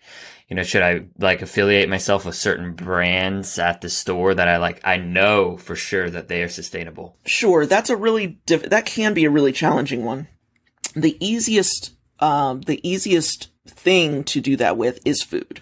you 0.48 0.56
know, 0.56 0.62
should 0.62 0.82
I 0.82 1.02
like 1.18 1.42
affiliate 1.42 1.90
myself 1.90 2.24
with 2.24 2.34
certain 2.34 2.72
brands 2.72 3.58
at 3.58 3.82
the 3.82 3.90
store 3.90 4.34
that 4.34 4.48
I 4.48 4.56
like? 4.56 4.80
I 4.82 4.96
know 4.96 5.58
for 5.58 5.76
sure 5.76 6.08
that 6.08 6.28
they 6.28 6.42
are 6.42 6.48
sustainable. 6.48 7.18
Sure, 7.26 7.66
that's 7.66 7.90
a 7.90 7.96
really 7.96 8.38
diff- 8.46 8.70
that 8.70 8.86
can 8.86 9.12
be 9.12 9.26
a 9.26 9.30
really 9.30 9.52
challenging 9.52 10.04
one. 10.04 10.26
The 10.94 11.18
easiest, 11.24 11.92
um, 12.20 12.62
the 12.62 12.80
easiest 12.88 13.50
thing 13.66 14.24
to 14.24 14.40
do 14.40 14.56
that 14.56 14.78
with 14.78 14.98
is 15.04 15.22
food. 15.22 15.60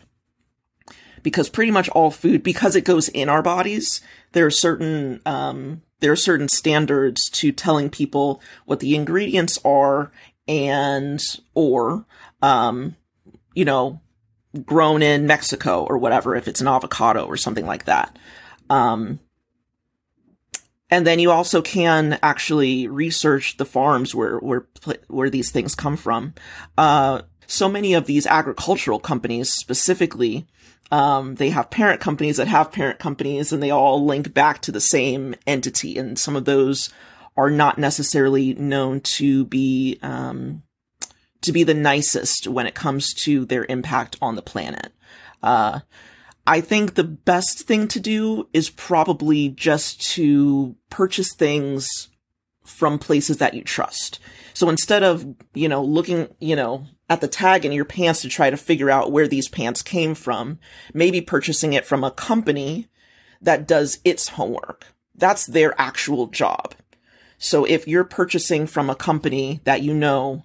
Because 1.24 1.48
pretty 1.48 1.72
much 1.72 1.88
all 1.88 2.12
food, 2.12 2.44
because 2.44 2.76
it 2.76 2.84
goes 2.84 3.08
in 3.08 3.28
our 3.28 3.42
bodies, 3.42 4.00
there 4.30 4.46
are 4.46 4.50
certain, 4.52 5.20
um, 5.26 5.82
there 5.98 6.12
are 6.12 6.16
certain 6.16 6.48
standards 6.48 7.28
to 7.30 7.50
telling 7.50 7.90
people 7.90 8.40
what 8.66 8.78
the 8.78 8.94
ingredients 8.94 9.58
are 9.64 10.12
and, 10.46 11.20
or, 11.54 12.06
um, 12.40 12.94
you 13.52 13.64
know, 13.64 14.00
grown 14.64 15.02
in 15.02 15.26
Mexico 15.26 15.84
or 15.84 15.98
whatever, 15.98 16.36
if 16.36 16.48
it's 16.48 16.60
an 16.60 16.68
avocado 16.68 17.26
or 17.26 17.36
something 17.36 17.66
like 17.66 17.84
that. 17.84 18.18
Um, 18.70 19.20
and 20.90 21.06
then 21.06 21.18
you 21.18 21.30
also 21.30 21.62
can 21.62 22.18
actually 22.22 22.86
research 22.86 23.56
the 23.56 23.64
farms 23.64 24.14
where 24.14 24.38
where 24.38 24.66
where 25.08 25.30
these 25.30 25.50
things 25.50 25.74
come 25.74 25.96
from. 25.96 26.34
Uh, 26.78 27.22
so 27.46 27.68
many 27.68 27.94
of 27.94 28.06
these 28.06 28.26
agricultural 28.26 28.98
companies 28.98 29.52
specifically 29.52 30.46
um, 30.90 31.34
they 31.34 31.50
have 31.50 31.70
parent 31.70 32.00
companies 32.00 32.36
that 32.36 32.48
have 32.48 32.72
parent 32.72 32.98
companies 32.98 33.52
and 33.52 33.62
they 33.62 33.70
all 33.70 34.04
link 34.04 34.32
back 34.32 34.62
to 34.62 34.72
the 34.72 34.80
same 34.80 35.34
entity 35.46 35.98
and 35.98 36.18
some 36.18 36.36
of 36.36 36.44
those 36.44 36.90
are 37.36 37.50
not 37.50 37.78
necessarily 37.78 38.54
known 38.54 39.00
to 39.00 39.44
be 39.44 39.98
um, 40.02 40.62
to 41.42 41.52
be 41.52 41.62
the 41.62 41.74
nicest 41.74 42.46
when 42.46 42.66
it 42.66 42.74
comes 42.74 43.12
to 43.14 43.44
their 43.44 43.66
impact 43.68 44.16
on 44.20 44.36
the 44.36 44.42
planet 44.42 44.92
uh, 45.42 45.80
i 46.46 46.60
think 46.60 46.94
the 46.94 47.04
best 47.04 47.62
thing 47.62 47.88
to 47.88 48.00
do 48.00 48.48
is 48.52 48.70
probably 48.70 49.48
just 49.48 50.00
to 50.00 50.76
purchase 50.90 51.34
things 51.34 52.08
from 52.64 52.98
places 52.98 53.38
that 53.38 53.54
you 53.54 53.62
trust 53.62 54.18
so 54.54 54.68
instead 54.68 55.02
of 55.02 55.26
you 55.54 55.68
know 55.68 55.82
looking 55.82 56.28
you 56.40 56.56
know 56.56 56.86
at 57.08 57.20
the 57.20 57.28
tag 57.28 57.64
in 57.64 57.72
your 57.72 57.84
pants 57.84 58.22
to 58.22 58.28
try 58.28 58.50
to 58.50 58.56
figure 58.56 58.90
out 58.90 59.12
where 59.12 59.28
these 59.28 59.48
pants 59.48 59.82
came 59.82 60.14
from, 60.14 60.58
maybe 60.92 61.20
purchasing 61.20 61.72
it 61.72 61.86
from 61.86 62.02
a 62.02 62.10
company 62.10 62.88
that 63.40 63.66
does 63.66 64.00
its 64.04 64.30
homework. 64.30 64.86
That's 65.14 65.46
their 65.46 65.80
actual 65.80 66.26
job. 66.26 66.74
So 67.38 67.64
if 67.64 67.86
you're 67.86 68.04
purchasing 68.04 68.66
from 68.66 68.90
a 68.90 68.94
company 68.94 69.60
that 69.64 69.82
you 69.82 69.94
know 69.94 70.44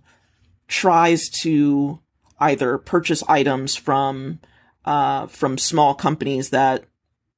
tries 0.72 1.30
to 1.30 2.00
either 2.40 2.78
purchase 2.78 3.24
items 3.28 3.76
from 3.76 4.40
uh, 4.86 5.28
from 5.28 5.58
small 5.58 5.94
companies 5.94 6.50
that 6.50 6.86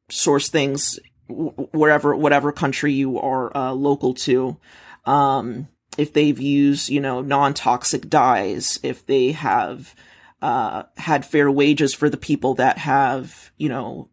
source 0.09 0.47
things 0.47 0.99
wherever 1.27 2.15
whatever 2.15 2.51
country 2.51 2.93
you 2.93 3.19
are 3.19 3.55
uh, 3.57 3.71
local 3.73 4.13
to, 4.13 4.57
um, 5.05 5.67
if 5.97 6.13
they've 6.13 6.39
used, 6.39 6.89
you 6.89 7.01
know, 7.01 7.21
non-toxic 7.21 8.07
dyes, 8.07 8.79
if 8.83 9.05
they 9.05 9.31
have 9.31 9.95
uh, 10.41 10.83
had 10.97 11.25
fair 11.25 11.49
wages 11.49 11.93
for 11.93 12.09
the 12.09 12.17
people 12.17 12.53
that 12.53 12.77
have, 12.77 13.51
you 13.57 13.67
know, 13.67 14.09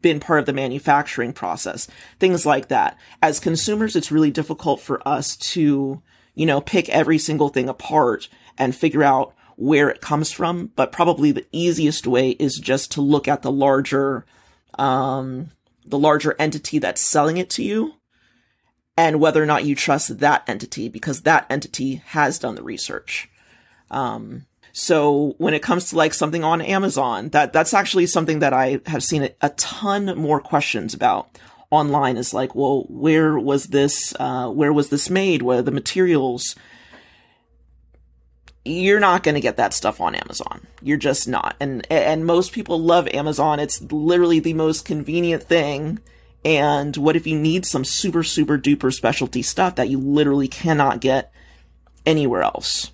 been 0.00 0.20
part 0.20 0.40
of 0.40 0.46
the 0.46 0.52
manufacturing 0.52 1.32
process, 1.32 1.88
things 2.18 2.46
like 2.46 2.68
that. 2.68 2.96
As 3.22 3.40
consumers, 3.40 3.96
it's 3.96 4.12
really 4.12 4.30
difficult 4.30 4.80
for 4.80 5.06
us 5.06 5.36
to, 5.36 6.02
you 6.34 6.46
know, 6.46 6.60
pick 6.60 6.88
every 6.88 7.18
single 7.18 7.48
thing 7.48 7.68
apart 7.68 8.28
and 8.58 8.74
figure 8.74 9.02
out 9.02 9.34
where 9.56 9.88
it 9.88 10.00
comes 10.00 10.32
from. 10.32 10.72
But 10.76 10.92
probably 10.92 11.32
the 11.32 11.46
easiest 11.52 12.06
way 12.06 12.30
is 12.30 12.58
just 12.58 12.92
to 12.92 13.00
look 13.00 13.28
at 13.28 13.42
the 13.42 13.52
larger, 13.52 14.24
um, 14.78 15.50
the 15.84 15.98
larger 15.98 16.36
entity 16.38 16.78
that's 16.78 17.00
selling 17.00 17.36
it 17.36 17.50
to 17.50 17.62
you 17.62 17.94
and 18.96 19.20
whether 19.20 19.42
or 19.42 19.46
not 19.46 19.64
you 19.64 19.74
trust 19.74 20.18
that 20.18 20.48
entity 20.48 20.88
because 20.88 21.22
that 21.22 21.46
entity 21.50 21.96
has 22.06 22.38
done 22.38 22.54
the 22.54 22.62
research. 22.62 23.28
Um, 23.90 24.46
so 24.72 25.34
when 25.38 25.54
it 25.54 25.62
comes 25.62 25.90
to 25.90 25.96
like 25.96 26.14
something 26.14 26.44
on 26.44 26.60
Amazon, 26.60 27.30
that 27.30 27.52
that's 27.52 27.74
actually 27.74 28.06
something 28.06 28.40
that 28.40 28.52
I 28.52 28.80
have 28.86 29.02
seen 29.02 29.24
a, 29.24 29.30
a 29.40 29.48
ton 29.50 30.16
more 30.18 30.40
questions 30.40 30.92
about 30.92 31.30
online. 31.70 32.16
Is 32.16 32.34
like, 32.34 32.54
well, 32.54 32.84
where 32.88 33.38
was 33.38 33.68
this? 33.68 34.14
Uh, 34.18 34.50
where 34.50 34.72
was 34.72 34.90
this 34.90 35.08
made? 35.08 35.42
What 35.42 35.58
are 35.58 35.62
the 35.62 35.70
materials? 35.70 36.54
You're 38.66 39.00
not 39.00 39.22
going 39.22 39.36
to 39.36 39.40
get 39.40 39.56
that 39.56 39.72
stuff 39.72 40.00
on 40.00 40.14
Amazon. 40.14 40.66
You're 40.82 40.96
just 40.96 41.28
not. 41.28 41.56
And 41.60 41.86
and 41.90 42.26
most 42.26 42.52
people 42.52 42.78
love 42.78 43.08
Amazon. 43.08 43.60
It's 43.60 43.80
literally 43.80 44.40
the 44.40 44.54
most 44.54 44.84
convenient 44.84 45.44
thing. 45.44 46.00
And 46.44 46.96
what 46.96 47.16
if 47.16 47.26
you 47.26 47.38
need 47.38 47.64
some 47.64 47.84
super 47.84 48.22
super 48.22 48.58
duper 48.58 48.92
specialty 48.92 49.42
stuff 49.42 49.76
that 49.76 49.88
you 49.88 49.98
literally 49.98 50.48
cannot 50.48 51.00
get 51.00 51.32
anywhere 52.04 52.42
else? 52.42 52.92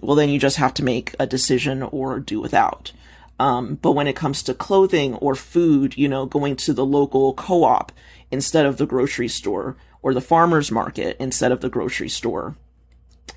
Well, 0.00 0.16
then 0.16 0.30
you 0.30 0.38
just 0.38 0.56
have 0.56 0.74
to 0.74 0.84
make 0.84 1.14
a 1.20 1.26
decision 1.26 1.82
or 1.82 2.18
do 2.18 2.40
without. 2.40 2.92
Um, 3.38 3.76
but 3.80 3.92
when 3.92 4.06
it 4.06 4.16
comes 4.16 4.42
to 4.44 4.54
clothing 4.54 5.14
or 5.16 5.34
food, 5.34 5.96
you 5.96 6.08
know, 6.08 6.26
going 6.26 6.56
to 6.56 6.72
the 6.72 6.86
local 6.86 7.34
co-op 7.34 7.92
instead 8.30 8.66
of 8.66 8.76
the 8.76 8.86
grocery 8.86 9.28
store 9.28 9.76
or 10.00 10.14
the 10.14 10.20
farmer's 10.20 10.70
market 10.70 11.16
instead 11.18 11.52
of 11.52 11.60
the 11.60 11.68
grocery 11.68 12.08
store, 12.08 12.56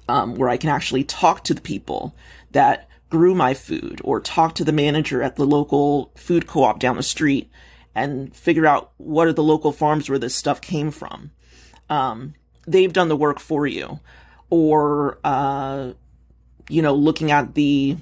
um, 0.08 0.36
where 0.36 0.50
I 0.50 0.58
can 0.58 0.70
actually 0.70 1.04
talk 1.04 1.44
to 1.46 1.54
the 1.54 1.62
people 1.62 2.15
that 2.52 2.88
grew 3.10 3.36
my 3.36 3.54
food 3.54 4.02
or 4.04 4.20
talk 4.20 4.56
to 4.56 4.63
the 4.63 4.72
manager 4.72 5.22
at 5.22 5.36
the 5.36 5.46
local 5.46 6.12
food 6.15 6.48
co-op 6.48 6.80
down 6.80 6.98
the 6.98 7.04
street 7.04 7.50
and 7.94 8.36
figure 8.36 8.65
out 8.65 8.91
what 8.98 9.28
are 9.28 9.34
the 9.34 9.44
local 9.44 9.72
farms 9.72 10.10
where 10.10 10.20
this 10.20 10.36
stuff 10.36 10.60
came 10.60 10.91
from. 10.91 11.32
Um, 11.89 12.34
they've 12.68 12.91
done 12.91 13.08
the 13.08 13.15
work 13.15 13.39
for 13.39 13.65
you. 13.65 14.00
Or, 14.50 15.18
uh, 15.24 15.94
you 16.70 16.82
know, 16.82 16.94
looking 16.94 17.32
at 17.32 17.56
the 17.56 17.98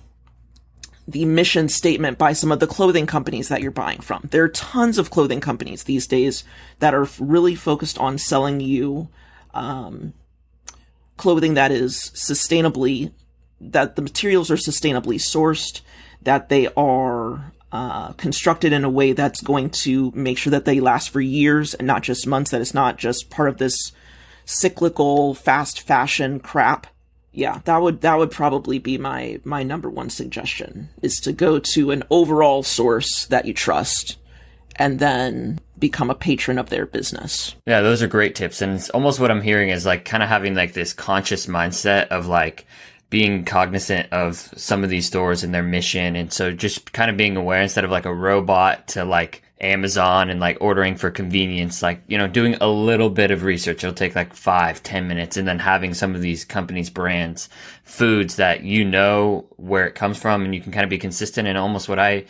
the 1.07 1.25
mission 1.25 1.67
statement 1.67 2.17
by 2.17 2.31
some 2.31 2.51
of 2.51 2.61
the 2.61 2.67
clothing 2.67 3.05
companies 3.05 3.49
that 3.49 3.61
you're 3.61 3.71
buying 3.71 3.99
from. 3.99 4.27
There 4.31 4.43
are 4.43 4.49
tons 4.49 4.97
of 4.97 5.09
clothing 5.09 5.41
companies 5.41 5.83
these 5.83 6.07
days 6.07 6.45
that 6.79 6.93
are 6.93 7.07
really 7.19 7.55
focused 7.55 7.97
on 7.97 8.17
selling 8.17 8.61
you 8.61 9.09
um, 9.53 10.13
clothing 11.17 11.53
that 11.53 11.71
is 11.71 12.11
sustainably, 12.13 13.11
that 13.59 13.95
the 13.95 14.01
materials 14.01 14.51
are 14.51 14.55
sustainably 14.55 15.15
sourced, 15.15 15.81
that 16.21 16.49
they 16.49 16.67
are 16.75 17.51
uh, 17.71 18.13
constructed 18.13 18.71
in 18.73 18.83
a 18.83 18.89
way 18.89 19.13
that's 19.13 19.41
going 19.41 19.69
to 19.69 20.11
make 20.15 20.37
sure 20.37 20.51
that 20.51 20.65
they 20.65 20.79
last 20.79 21.09
for 21.09 21.21
years 21.21 21.73
and 21.73 21.87
not 21.87 22.03
just 22.03 22.27
months, 22.27 22.51
that 22.51 22.61
it's 22.61 22.73
not 22.73 22.97
just 22.97 23.29
part 23.29 23.49
of 23.49 23.57
this 23.57 23.91
cyclical 24.45 25.33
fast 25.33 25.81
fashion 25.81 26.39
crap. 26.39 26.87
Yeah, 27.31 27.61
that 27.65 27.81
would 27.81 28.01
that 28.01 28.19
would 28.19 28.29
probably 28.29 28.77
be 28.77 28.99
my 28.99 29.39
my 29.43 29.63
number 29.63 29.89
one 29.89 30.11
suggestion 30.11 30.89
is 31.01 31.15
to 31.21 31.31
go 31.31 31.57
to 31.57 31.89
an 31.89 32.03
overall 32.11 32.61
source 32.61 33.25
that 33.25 33.45
you 33.45 33.55
trust 33.55 34.17
and 34.75 34.99
then 34.99 35.59
become 35.79 36.09
a 36.09 36.15
patron 36.15 36.57
of 36.57 36.69
their 36.69 36.85
business. 36.85 37.55
Yeah, 37.65 37.81
those 37.81 38.01
are 38.01 38.07
great 38.07 38.35
tips 38.35 38.61
and 38.61 38.73
it's 38.73 38.89
almost 38.91 39.19
what 39.19 39.31
I'm 39.31 39.41
hearing 39.41 39.69
is 39.69 39.85
like 39.85 40.05
kind 40.05 40.23
of 40.23 40.29
having 40.29 40.55
like 40.55 40.73
this 40.73 40.93
conscious 40.93 41.47
mindset 41.47 42.07
of 42.07 42.27
like 42.27 42.65
being 43.09 43.45
cognizant 43.45 44.11
of 44.11 44.37
some 44.55 44.83
of 44.83 44.89
these 44.89 45.05
stores 45.05 45.43
and 45.43 45.53
their 45.53 45.63
mission 45.63 46.15
and 46.15 46.33
so 46.33 46.51
just 46.51 46.93
kind 46.93 47.11
of 47.11 47.17
being 47.17 47.37
aware 47.37 47.61
instead 47.61 47.83
of 47.83 47.91
like 47.91 48.05
a 48.05 48.13
robot 48.13 48.87
to 48.87 49.03
like 49.05 49.43
Amazon 49.63 50.29
and 50.29 50.39
like 50.39 50.57
ordering 50.59 50.95
for 50.95 51.09
convenience, 51.09 51.81
like, 51.81 52.01
you 52.07 52.17
know, 52.17 52.27
doing 52.27 52.55
a 52.59 52.67
little 52.67 53.09
bit 53.09 53.31
of 53.31 53.43
research. 53.43 53.83
It'll 53.83 53.93
take 53.93 54.15
like 54.15 54.33
five, 54.33 54.83
ten 54.83 55.07
minutes 55.07 55.37
and 55.37 55.47
then 55.47 55.59
having 55.59 55.93
some 55.93 56.15
of 56.15 56.21
these 56.21 56.43
companies, 56.43 56.89
brands, 56.89 57.49
foods 57.83 58.35
that 58.35 58.63
you 58.63 58.83
know 58.83 59.45
where 59.55 59.87
it 59.87 59.95
comes 59.95 60.17
from 60.17 60.43
and 60.43 60.53
you 60.53 60.61
can 60.61 60.71
kind 60.71 60.83
of 60.83 60.89
be 60.89 60.97
consistent. 60.97 61.47
And 61.47 61.57
almost 61.57 61.87
what 61.87 61.99
I, 61.99 62.25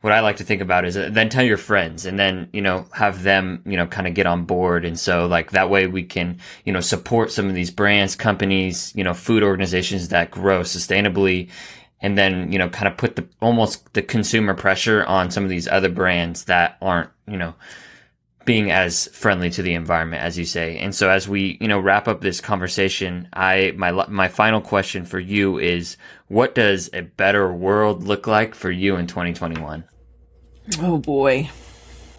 what 0.00 0.12
I 0.12 0.20
like 0.20 0.36
to 0.36 0.44
think 0.44 0.62
about 0.62 0.84
is 0.86 0.96
uh, 0.96 1.10
then 1.12 1.28
tell 1.28 1.44
your 1.44 1.58
friends 1.58 2.06
and 2.06 2.18
then, 2.18 2.48
you 2.52 2.62
know, 2.62 2.86
have 2.92 3.22
them, 3.22 3.62
you 3.66 3.76
know, 3.76 3.86
kind 3.86 4.06
of 4.06 4.14
get 4.14 4.26
on 4.26 4.44
board. 4.44 4.84
And 4.84 4.98
so 4.98 5.26
like 5.26 5.50
that 5.50 5.68
way 5.68 5.86
we 5.86 6.02
can, 6.02 6.38
you 6.64 6.72
know, 6.72 6.80
support 6.80 7.30
some 7.30 7.48
of 7.48 7.54
these 7.54 7.70
brands, 7.70 8.16
companies, 8.16 8.92
you 8.96 9.04
know, 9.04 9.12
food 9.12 9.42
organizations 9.42 10.08
that 10.08 10.30
grow 10.30 10.60
sustainably 10.60 11.50
and 12.00 12.16
then 12.16 12.50
you 12.50 12.58
know 12.58 12.68
kind 12.68 12.88
of 12.88 12.96
put 12.96 13.16
the 13.16 13.26
almost 13.40 13.92
the 13.94 14.02
consumer 14.02 14.54
pressure 14.54 15.04
on 15.04 15.30
some 15.30 15.44
of 15.44 15.50
these 15.50 15.68
other 15.68 15.88
brands 15.88 16.44
that 16.44 16.76
aren't 16.80 17.10
you 17.26 17.36
know 17.36 17.54
being 18.46 18.70
as 18.70 19.06
friendly 19.08 19.50
to 19.50 19.62
the 19.62 19.74
environment 19.74 20.22
as 20.22 20.38
you 20.38 20.44
say 20.44 20.78
and 20.78 20.94
so 20.94 21.10
as 21.10 21.28
we 21.28 21.58
you 21.60 21.68
know 21.68 21.78
wrap 21.78 22.08
up 22.08 22.20
this 22.20 22.40
conversation 22.40 23.28
i 23.34 23.72
my 23.76 23.90
my 24.08 24.28
final 24.28 24.60
question 24.60 25.04
for 25.04 25.20
you 25.20 25.58
is 25.58 25.96
what 26.30 26.54
does 26.54 26.88
a 26.92 27.02
better 27.02 27.52
world 27.52 28.04
look 28.04 28.26
like 28.26 28.54
for 28.54 28.70
you 28.70 28.96
in 28.96 29.06
2021 29.06 29.84
oh 30.80 30.98
boy. 30.98 31.50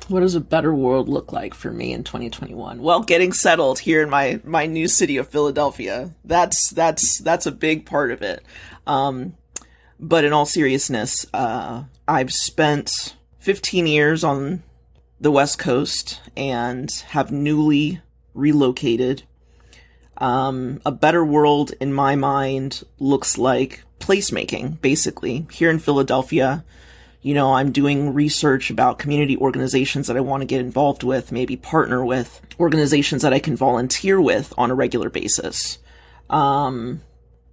What 0.07 0.19
does 0.19 0.35
a 0.35 0.41
better 0.41 0.73
world 0.75 1.07
look 1.07 1.31
like 1.31 1.53
for 1.53 1.71
me 1.71 1.93
in 1.93 2.03
2021 2.03 2.81
well 2.81 3.01
getting 3.01 3.31
settled 3.31 3.79
here 3.79 4.01
in 4.01 4.09
my 4.09 4.41
my 4.43 4.65
new 4.65 4.87
city 4.87 5.17
of 5.17 5.29
philadelphia. 5.29 6.11
That's 6.25 6.69
that's 6.71 7.19
that's 7.19 7.45
a 7.45 7.51
big 7.51 7.85
part 7.85 8.11
of 8.11 8.21
it. 8.21 8.43
Um 8.85 9.35
but 10.01 10.25
in 10.25 10.33
all 10.33 10.47
seriousness, 10.47 11.27
uh, 11.31 11.83
I've 12.07 12.33
spent 12.33 13.15
15 13.37 13.85
years 13.85 14.23
on 14.23 14.63
the 15.19 15.31
West 15.31 15.59
Coast 15.59 16.19
and 16.35 16.89
have 17.09 17.31
newly 17.31 18.01
relocated. 18.33 19.23
Um, 20.17 20.81
a 20.85 20.91
better 20.91 21.23
world, 21.23 21.73
in 21.79 21.93
my 21.93 22.15
mind, 22.15 22.83
looks 22.97 23.37
like 23.37 23.83
placemaking, 24.01 24.81
basically. 24.81 25.47
Here 25.51 25.69
in 25.69 25.79
Philadelphia, 25.79 26.63
you 27.21 27.33
know, 27.33 27.53
I'm 27.53 27.71
doing 27.71 28.13
research 28.13 28.69
about 28.69 28.99
community 28.99 29.37
organizations 29.37 30.07
that 30.07 30.17
I 30.17 30.21
want 30.21 30.41
to 30.41 30.47
get 30.47 30.61
involved 30.61 31.03
with, 31.03 31.31
maybe 31.31 31.55
partner 31.55 32.03
with, 32.03 32.41
organizations 32.59 33.21
that 33.21 33.33
I 33.33 33.39
can 33.39 33.55
volunteer 33.55 34.19
with 34.19 34.53
on 34.57 34.71
a 34.71 34.75
regular 34.75 35.09
basis. 35.09 35.77
Um, 36.29 37.01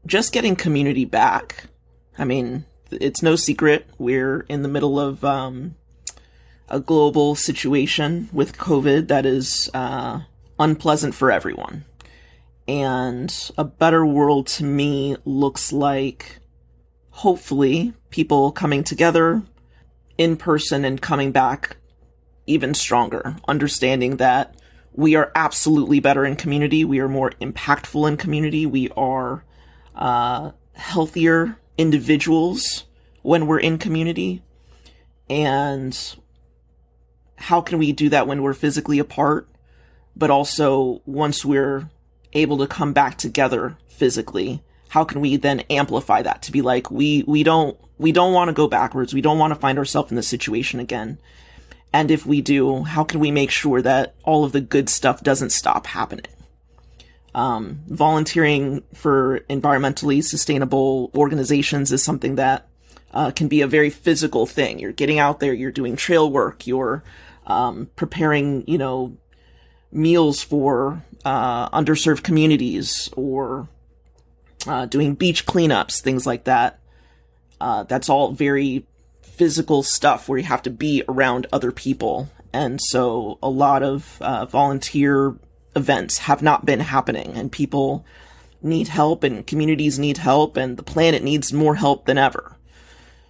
just 0.06 0.32
getting 0.32 0.56
community 0.56 1.04
back 1.04 1.68
I 2.18 2.24
mean, 2.24 2.64
it's 2.90 3.22
no 3.22 3.36
secret 3.36 3.86
we're 3.96 4.40
in 4.48 4.62
the 4.62 4.68
middle 4.68 4.98
of 4.98 5.24
um, 5.24 5.76
a 6.68 6.80
global 6.80 7.36
situation 7.36 8.28
with 8.32 8.58
COVID 8.58 9.06
that 9.08 9.24
is 9.24 9.70
uh, 9.72 10.20
unpleasant 10.58 11.14
for 11.14 11.30
everyone. 11.30 11.84
And 12.68 13.34
a 13.56 13.64
better 13.64 14.04
world 14.04 14.46
to 14.48 14.64
me 14.64 15.16
looks 15.24 15.72
like 15.72 16.38
hopefully 17.10 17.94
people 18.10 18.52
coming 18.52 18.84
together 18.84 19.42
in 20.18 20.36
person 20.36 20.84
and 20.84 21.00
coming 21.00 21.32
back 21.32 21.78
even 22.46 22.74
stronger, 22.74 23.36
understanding 23.48 24.18
that 24.18 24.54
we 24.92 25.14
are 25.14 25.32
absolutely 25.34 25.98
better 25.98 26.26
in 26.26 26.36
community. 26.36 26.84
We 26.84 27.00
are 27.00 27.08
more 27.08 27.30
impactful 27.40 28.06
in 28.06 28.16
community. 28.18 28.66
We 28.66 28.90
are 28.90 29.44
uh, 29.94 30.50
healthier 30.74 31.58
individuals 31.78 32.84
when 33.22 33.46
we're 33.46 33.60
in 33.60 33.78
community 33.78 34.42
and 35.30 36.16
how 37.36 37.60
can 37.60 37.78
we 37.78 37.92
do 37.92 38.08
that 38.08 38.26
when 38.26 38.42
we're 38.42 38.54
physically 38.54 38.98
apart 38.98 39.48
but 40.16 40.30
also 40.30 41.02
once 41.06 41.44
we're 41.44 41.88
able 42.32 42.58
to 42.58 42.66
come 42.66 42.92
back 42.92 43.16
together 43.18 43.76
physically 43.88 44.62
how 44.88 45.04
can 45.04 45.20
we 45.20 45.36
then 45.36 45.60
amplify 45.70 46.22
that 46.22 46.42
to 46.42 46.52
be 46.52 46.62
like 46.62 46.90
we 46.90 47.22
we 47.26 47.42
don't 47.42 47.78
we 47.98 48.12
don't 48.12 48.32
want 48.32 48.48
to 48.48 48.54
go 48.54 48.68
backwards. 48.68 49.12
We 49.12 49.20
don't 49.20 49.38
want 49.38 49.52
to 49.52 49.60
find 49.60 49.76
ourselves 49.76 50.10
in 50.10 50.16
this 50.16 50.28
situation 50.28 50.78
again. 50.78 51.18
And 51.92 52.10
if 52.10 52.24
we 52.26 52.40
do 52.40 52.82
how 52.84 53.04
can 53.04 53.20
we 53.20 53.30
make 53.30 53.50
sure 53.50 53.82
that 53.82 54.14
all 54.24 54.44
of 54.44 54.52
the 54.52 54.60
good 54.60 54.88
stuff 54.88 55.22
doesn't 55.22 55.50
stop 55.50 55.86
happening? 55.86 56.26
Um, 57.34 57.80
volunteering 57.86 58.82
for 58.94 59.40
environmentally 59.50 60.24
sustainable 60.24 61.10
organizations 61.14 61.92
is 61.92 62.02
something 62.02 62.36
that 62.36 62.66
uh, 63.12 63.30
can 63.30 63.48
be 63.48 63.60
a 63.60 63.66
very 63.66 63.90
physical 63.90 64.46
thing. 64.46 64.78
You're 64.78 64.92
getting 64.92 65.18
out 65.18 65.40
there, 65.40 65.52
you're 65.52 65.70
doing 65.70 65.94
trail 65.94 66.30
work, 66.30 66.66
you're 66.66 67.04
um, 67.46 67.90
preparing, 67.96 68.64
you 68.66 68.78
know, 68.78 69.16
meals 69.92 70.42
for 70.42 71.02
uh, 71.24 71.68
underserved 71.70 72.22
communities 72.22 73.10
or 73.16 73.68
uh, 74.66 74.86
doing 74.86 75.14
beach 75.14 75.46
cleanups, 75.46 76.00
things 76.00 76.26
like 76.26 76.44
that. 76.44 76.80
Uh, 77.60 77.82
that's 77.84 78.08
all 78.08 78.32
very 78.32 78.86
physical 79.22 79.82
stuff 79.82 80.28
where 80.28 80.38
you 80.38 80.44
have 80.44 80.62
to 80.62 80.70
be 80.70 81.02
around 81.08 81.46
other 81.52 81.72
people. 81.72 82.28
And 82.52 82.80
so 82.80 83.38
a 83.42 83.48
lot 83.48 83.82
of 83.82 84.20
uh, 84.20 84.46
volunteer 84.46 85.36
events 85.76 86.18
have 86.18 86.42
not 86.42 86.66
been 86.66 86.80
happening 86.80 87.32
and 87.34 87.52
people 87.52 88.04
need 88.60 88.88
help 88.88 89.22
and 89.22 89.46
communities 89.46 89.98
need 89.98 90.18
help 90.18 90.56
and 90.56 90.76
the 90.76 90.82
planet 90.82 91.22
needs 91.22 91.52
more 91.52 91.76
help 91.76 92.06
than 92.06 92.18
ever. 92.18 92.56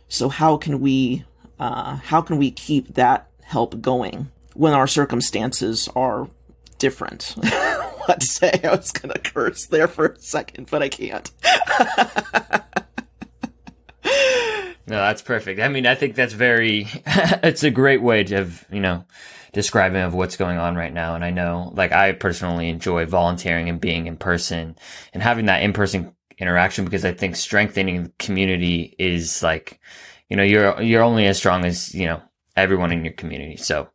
So 0.09 0.29
how 0.29 0.57
can 0.57 0.81
we 0.81 1.24
uh, 1.61 1.96
how 1.96 2.22
can 2.22 2.38
we 2.38 2.51
keep 2.51 2.94
that 2.94 3.29
help 3.42 3.81
going 3.81 4.31
when 4.55 4.72
our 4.72 4.87
circumstances 4.87 5.88
are 5.94 6.29
different? 6.78 7.34
Let's 8.08 8.30
say 8.30 8.60
I 8.64 8.74
was 8.74 8.92
gonna 8.92 9.18
curse 9.18 9.66
there 9.66 9.88
for 9.88 10.06
a 10.06 10.18
second, 10.18 10.68
but 10.70 10.82
I 10.82 10.88
can't. 10.88 11.30
no, 14.86 14.96
that's 14.96 15.22
perfect. 15.22 15.60
I 15.60 15.68
mean, 15.68 15.86
I 15.86 15.94
think 15.94 16.14
that's 16.14 16.32
very. 16.32 16.88
it's 17.06 17.62
a 17.62 17.70
great 17.70 18.02
way 18.02 18.24
to 18.24 18.36
have 18.36 18.66
you 18.72 18.80
know 18.80 19.04
describing 19.52 20.02
of 20.02 20.14
what's 20.14 20.36
going 20.36 20.58
on 20.58 20.76
right 20.76 20.92
now. 20.92 21.14
And 21.14 21.24
I 21.24 21.30
know, 21.30 21.72
like, 21.74 21.92
I 21.92 22.12
personally 22.12 22.68
enjoy 22.68 23.06
volunteering 23.06 23.68
and 23.68 23.80
being 23.80 24.06
in 24.06 24.16
person 24.16 24.76
and 25.12 25.22
having 25.22 25.46
that 25.46 25.62
in 25.62 25.72
person 25.72 26.14
interaction 26.38 26.84
because 26.84 27.04
I 27.04 27.12
think 27.12 27.36
strengthening 27.36 28.04
the 28.04 28.12
community 28.18 28.94
is 28.98 29.42
like, 29.42 29.80
you 30.28 30.36
know, 30.36 30.42
you're 30.42 30.80
you're 30.80 31.02
only 31.02 31.26
as 31.26 31.38
strong 31.38 31.64
as 31.64 31.94
you 31.94 32.06
know 32.06 32.22
everyone 32.56 32.92
in 32.92 33.04
your 33.04 33.14
community. 33.14 33.56
So. 33.56 33.88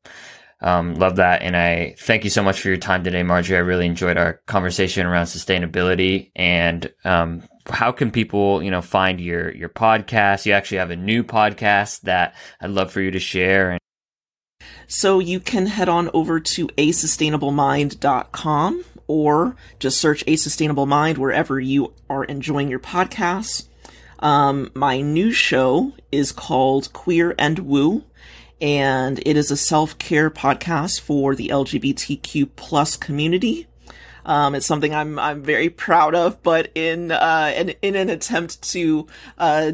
Um, 0.64 0.96
love 0.96 1.18
that. 1.18 1.42
And 1.42 1.58
I 1.58 1.96
thank 2.00 2.24
you 2.24 2.30
so 2.30 2.42
much 2.42 2.62
for 2.62 2.70
your 2.70 2.78
time 2.78 3.04
today, 3.04 3.22
Marjorie. 3.22 3.58
I 3.58 3.60
really 3.60 3.86
enjoyed 3.86 4.16
our 4.18 4.42
conversation 4.48 5.06
around 5.06 5.26
sustainability 5.26 6.32
and, 6.36 6.92
um, 7.04 7.44
how 7.70 7.92
can 7.92 8.12
people, 8.12 8.64
you 8.64 8.72
know, 8.72 8.82
find 8.82 9.20
your, 9.22 9.54
your 9.54 9.70
podcast? 9.70 10.46
You 10.46 10.54
actually 10.54 10.78
have 10.80 10.92
a 10.92 10.96
new 10.96 11.24
podcast 11.24 12.02
that 12.02 12.36
I'd 12.62 12.70
love 12.72 12.92
for 12.92 13.02
you 13.02 13.12
to 13.12 13.20
share. 13.20 13.72
And- 13.72 13.80
So 14.88 15.20
you 15.20 15.40
can 15.40 15.68
head 15.68 15.90
on 15.90 16.10
over 16.14 16.40
to 16.40 16.68
asustainablemind.com 16.70 18.86
or 19.08 19.56
just 19.80 20.00
search 20.00 20.24
A 20.28 20.36
Sustainable 20.36 20.86
Mind 20.86 21.18
wherever 21.18 21.60
you 21.60 21.94
are 22.10 22.24
enjoying 22.26 22.70
your 22.70 22.80
podcasts. 22.80 23.68
Um, 24.20 24.72
my 24.74 25.02
new 25.02 25.32
show 25.34 25.92
is 26.12 26.32
called 26.32 26.94
Queer 26.94 27.36
and 27.38 27.60
Woo, 27.60 28.04
and 28.64 29.20
it 29.26 29.36
is 29.36 29.52
a 29.52 29.58
self-care 29.58 30.30
podcast 30.32 31.02
for 31.02 31.36
the 31.36 31.50
LGBTQ 31.50 32.50
plus 32.56 32.96
community. 32.96 33.68
Um, 34.26 34.56
it's 34.56 34.66
something 34.66 34.96
I'm 34.96 35.20
I'm 35.20 35.44
very 35.44 35.70
proud 35.70 36.16
of, 36.16 36.42
but 36.42 36.72
in 36.74 37.12
uh, 37.12 37.54
in, 37.58 37.76
in 37.82 37.98
an 37.98 38.10
attempt 38.10 38.62
to 38.72 39.06
uh, 39.38 39.74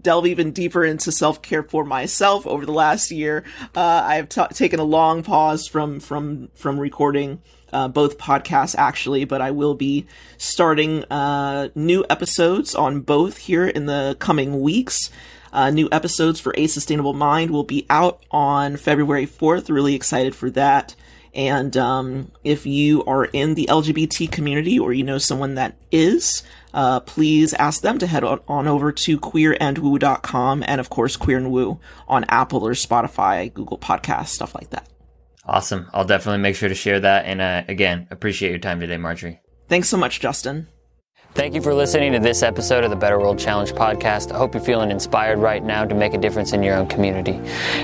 delve 0.00 0.26
even 0.26 0.52
deeper 0.52 0.82
into 0.82 1.12
self 1.12 1.42
care 1.42 1.62
for 1.62 1.84
myself 1.84 2.46
over 2.46 2.64
the 2.64 2.72
last 2.72 3.10
year, 3.10 3.44
uh, 3.76 4.02
I 4.02 4.14
have 4.14 4.30
t- 4.30 4.42
taken 4.54 4.80
a 4.80 4.84
long 4.84 5.22
pause 5.22 5.68
from 5.68 6.00
from 6.00 6.48
from 6.54 6.80
recording. 6.80 7.42
Uh, 7.70 7.88
both 7.88 8.18
podcasts 8.18 8.74
actually, 8.76 9.24
but 9.24 9.40
I 9.40 9.50
will 9.50 9.74
be 9.74 10.06
starting 10.36 11.04
uh, 11.04 11.68
new 11.74 12.04
episodes 12.10 12.74
on 12.74 13.00
both 13.00 13.38
here 13.38 13.66
in 13.66 13.86
the 13.86 14.14
coming 14.18 14.60
weeks. 14.60 15.10
Uh, 15.52 15.70
new 15.70 15.88
episodes 15.92 16.40
for 16.40 16.54
A 16.56 16.66
Sustainable 16.66 17.12
Mind 17.12 17.50
will 17.50 17.64
be 17.64 17.86
out 17.90 18.22
on 18.30 18.76
February 18.76 19.26
4th. 19.26 19.68
Really 19.68 19.94
excited 19.94 20.34
for 20.34 20.50
that. 20.50 20.94
And 21.34 21.76
um, 21.76 22.30
if 22.44 22.66
you 22.66 23.04
are 23.04 23.24
in 23.24 23.54
the 23.54 23.66
LGBT 23.66 24.30
community 24.30 24.78
or 24.78 24.92
you 24.92 25.02
know 25.02 25.18
someone 25.18 25.54
that 25.54 25.76
is, 25.90 26.42
uh, 26.74 27.00
please 27.00 27.54
ask 27.54 27.82
them 27.82 27.98
to 27.98 28.06
head 28.06 28.24
on, 28.24 28.40
on 28.48 28.68
over 28.68 28.92
to 28.92 29.18
queerandwoo.com 29.18 30.64
and, 30.66 30.80
of 30.80 30.90
course, 30.90 31.16
Queer 31.16 31.38
and 31.38 31.50
Woo 31.50 31.80
on 32.06 32.24
Apple 32.28 32.66
or 32.66 32.72
Spotify, 32.72 33.52
Google 33.52 33.78
Podcasts, 33.78 34.28
stuff 34.28 34.54
like 34.54 34.70
that. 34.70 34.88
Awesome. 35.44 35.88
I'll 35.92 36.04
definitely 36.04 36.40
make 36.40 36.56
sure 36.56 36.68
to 36.68 36.74
share 36.74 37.00
that. 37.00 37.24
And 37.24 37.40
uh, 37.40 37.64
again, 37.66 38.06
appreciate 38.10 38.50
your 38.50 38.58
time 38.58 38.80
today, 38.80 38.96
Marjorie. 38.96 39.40
Thanks 39.68 39.88
so 39.88 39.96
much, 39.96 40.20
Justin. 40.20 40.68
Thank 41.34 41.54
you 41.54 41.62
for 41.62 41.72
listening 41.72 42.12
to 42.12 42.18
this 42.18 42.42
episode 42.42 42.84
of 42.84 42.90
the 42.90 42.96
Better 42.96 43.18
World 43.18 43.38
Challenge 43.38 43.72
podcast. 43.72 44.32
I 44.32 44.36
hope 44.36 44.52
you're 44.52 44.62
feeling 44.62 44.90
inspired 44.90 45.38
right 45.38 45.64
now 45.64 45.86
to 45.86 45.94
make 45.94 46.12
a 46.12 46.18
difference 46.18 46.52
in 46.52 46.62
your 46.62 46.76
own 46.76 46.86
community. 46.86 47.40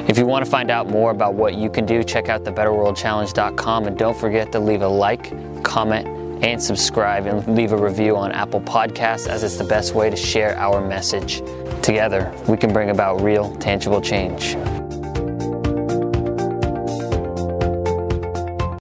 If 0.06 0.18
you 0.18 0.26
want 0.26 0.44
to 0.44 0.50
find 0.50 0.70
out 0.70 0.88
more 0.90 1.12
about 1.12 1.32
what 1.32 1.54
you 1.54 1.70
can 1.70 1.86
do, 1.86 2.04
check 2.04 2.28
out 2.28 2.44
thebetterworldchallenge.com 2.44 3.86
and 3.86 3.96
don't 3.96 4.16
forget 4.16 4.52
to 4.52 4.60
leave 4.60 4.82
a 4.82 4.88
like, 4.88 5.32
comment, 5.64 6.06
and 6.44 6.62
subscribe 6.62 7.24
and 7.24 7.56
leave 7.56 7.72
a 7.72 7.76
review 7.76 8.16
on 8.16 8.32
Apple 8.32 8.60
Podcasts 8.60 9.26
as 9.26 9.42
it's 9.42 9.56
the 9.56 9.64
best 9.64 9.94
way 9.94 10.10
to 10.10 10.16
share 10.16 10.54
our 10.58 10.86
message. 10.86 11.38
Together, 11.82 12.30
we 12.48 12.56
can 12.58 12.70
bring 12.70 12.90
about 12.90 13.22
real, 13.22 13.56
tangible 13.56 14.02
change. 14.02 14.56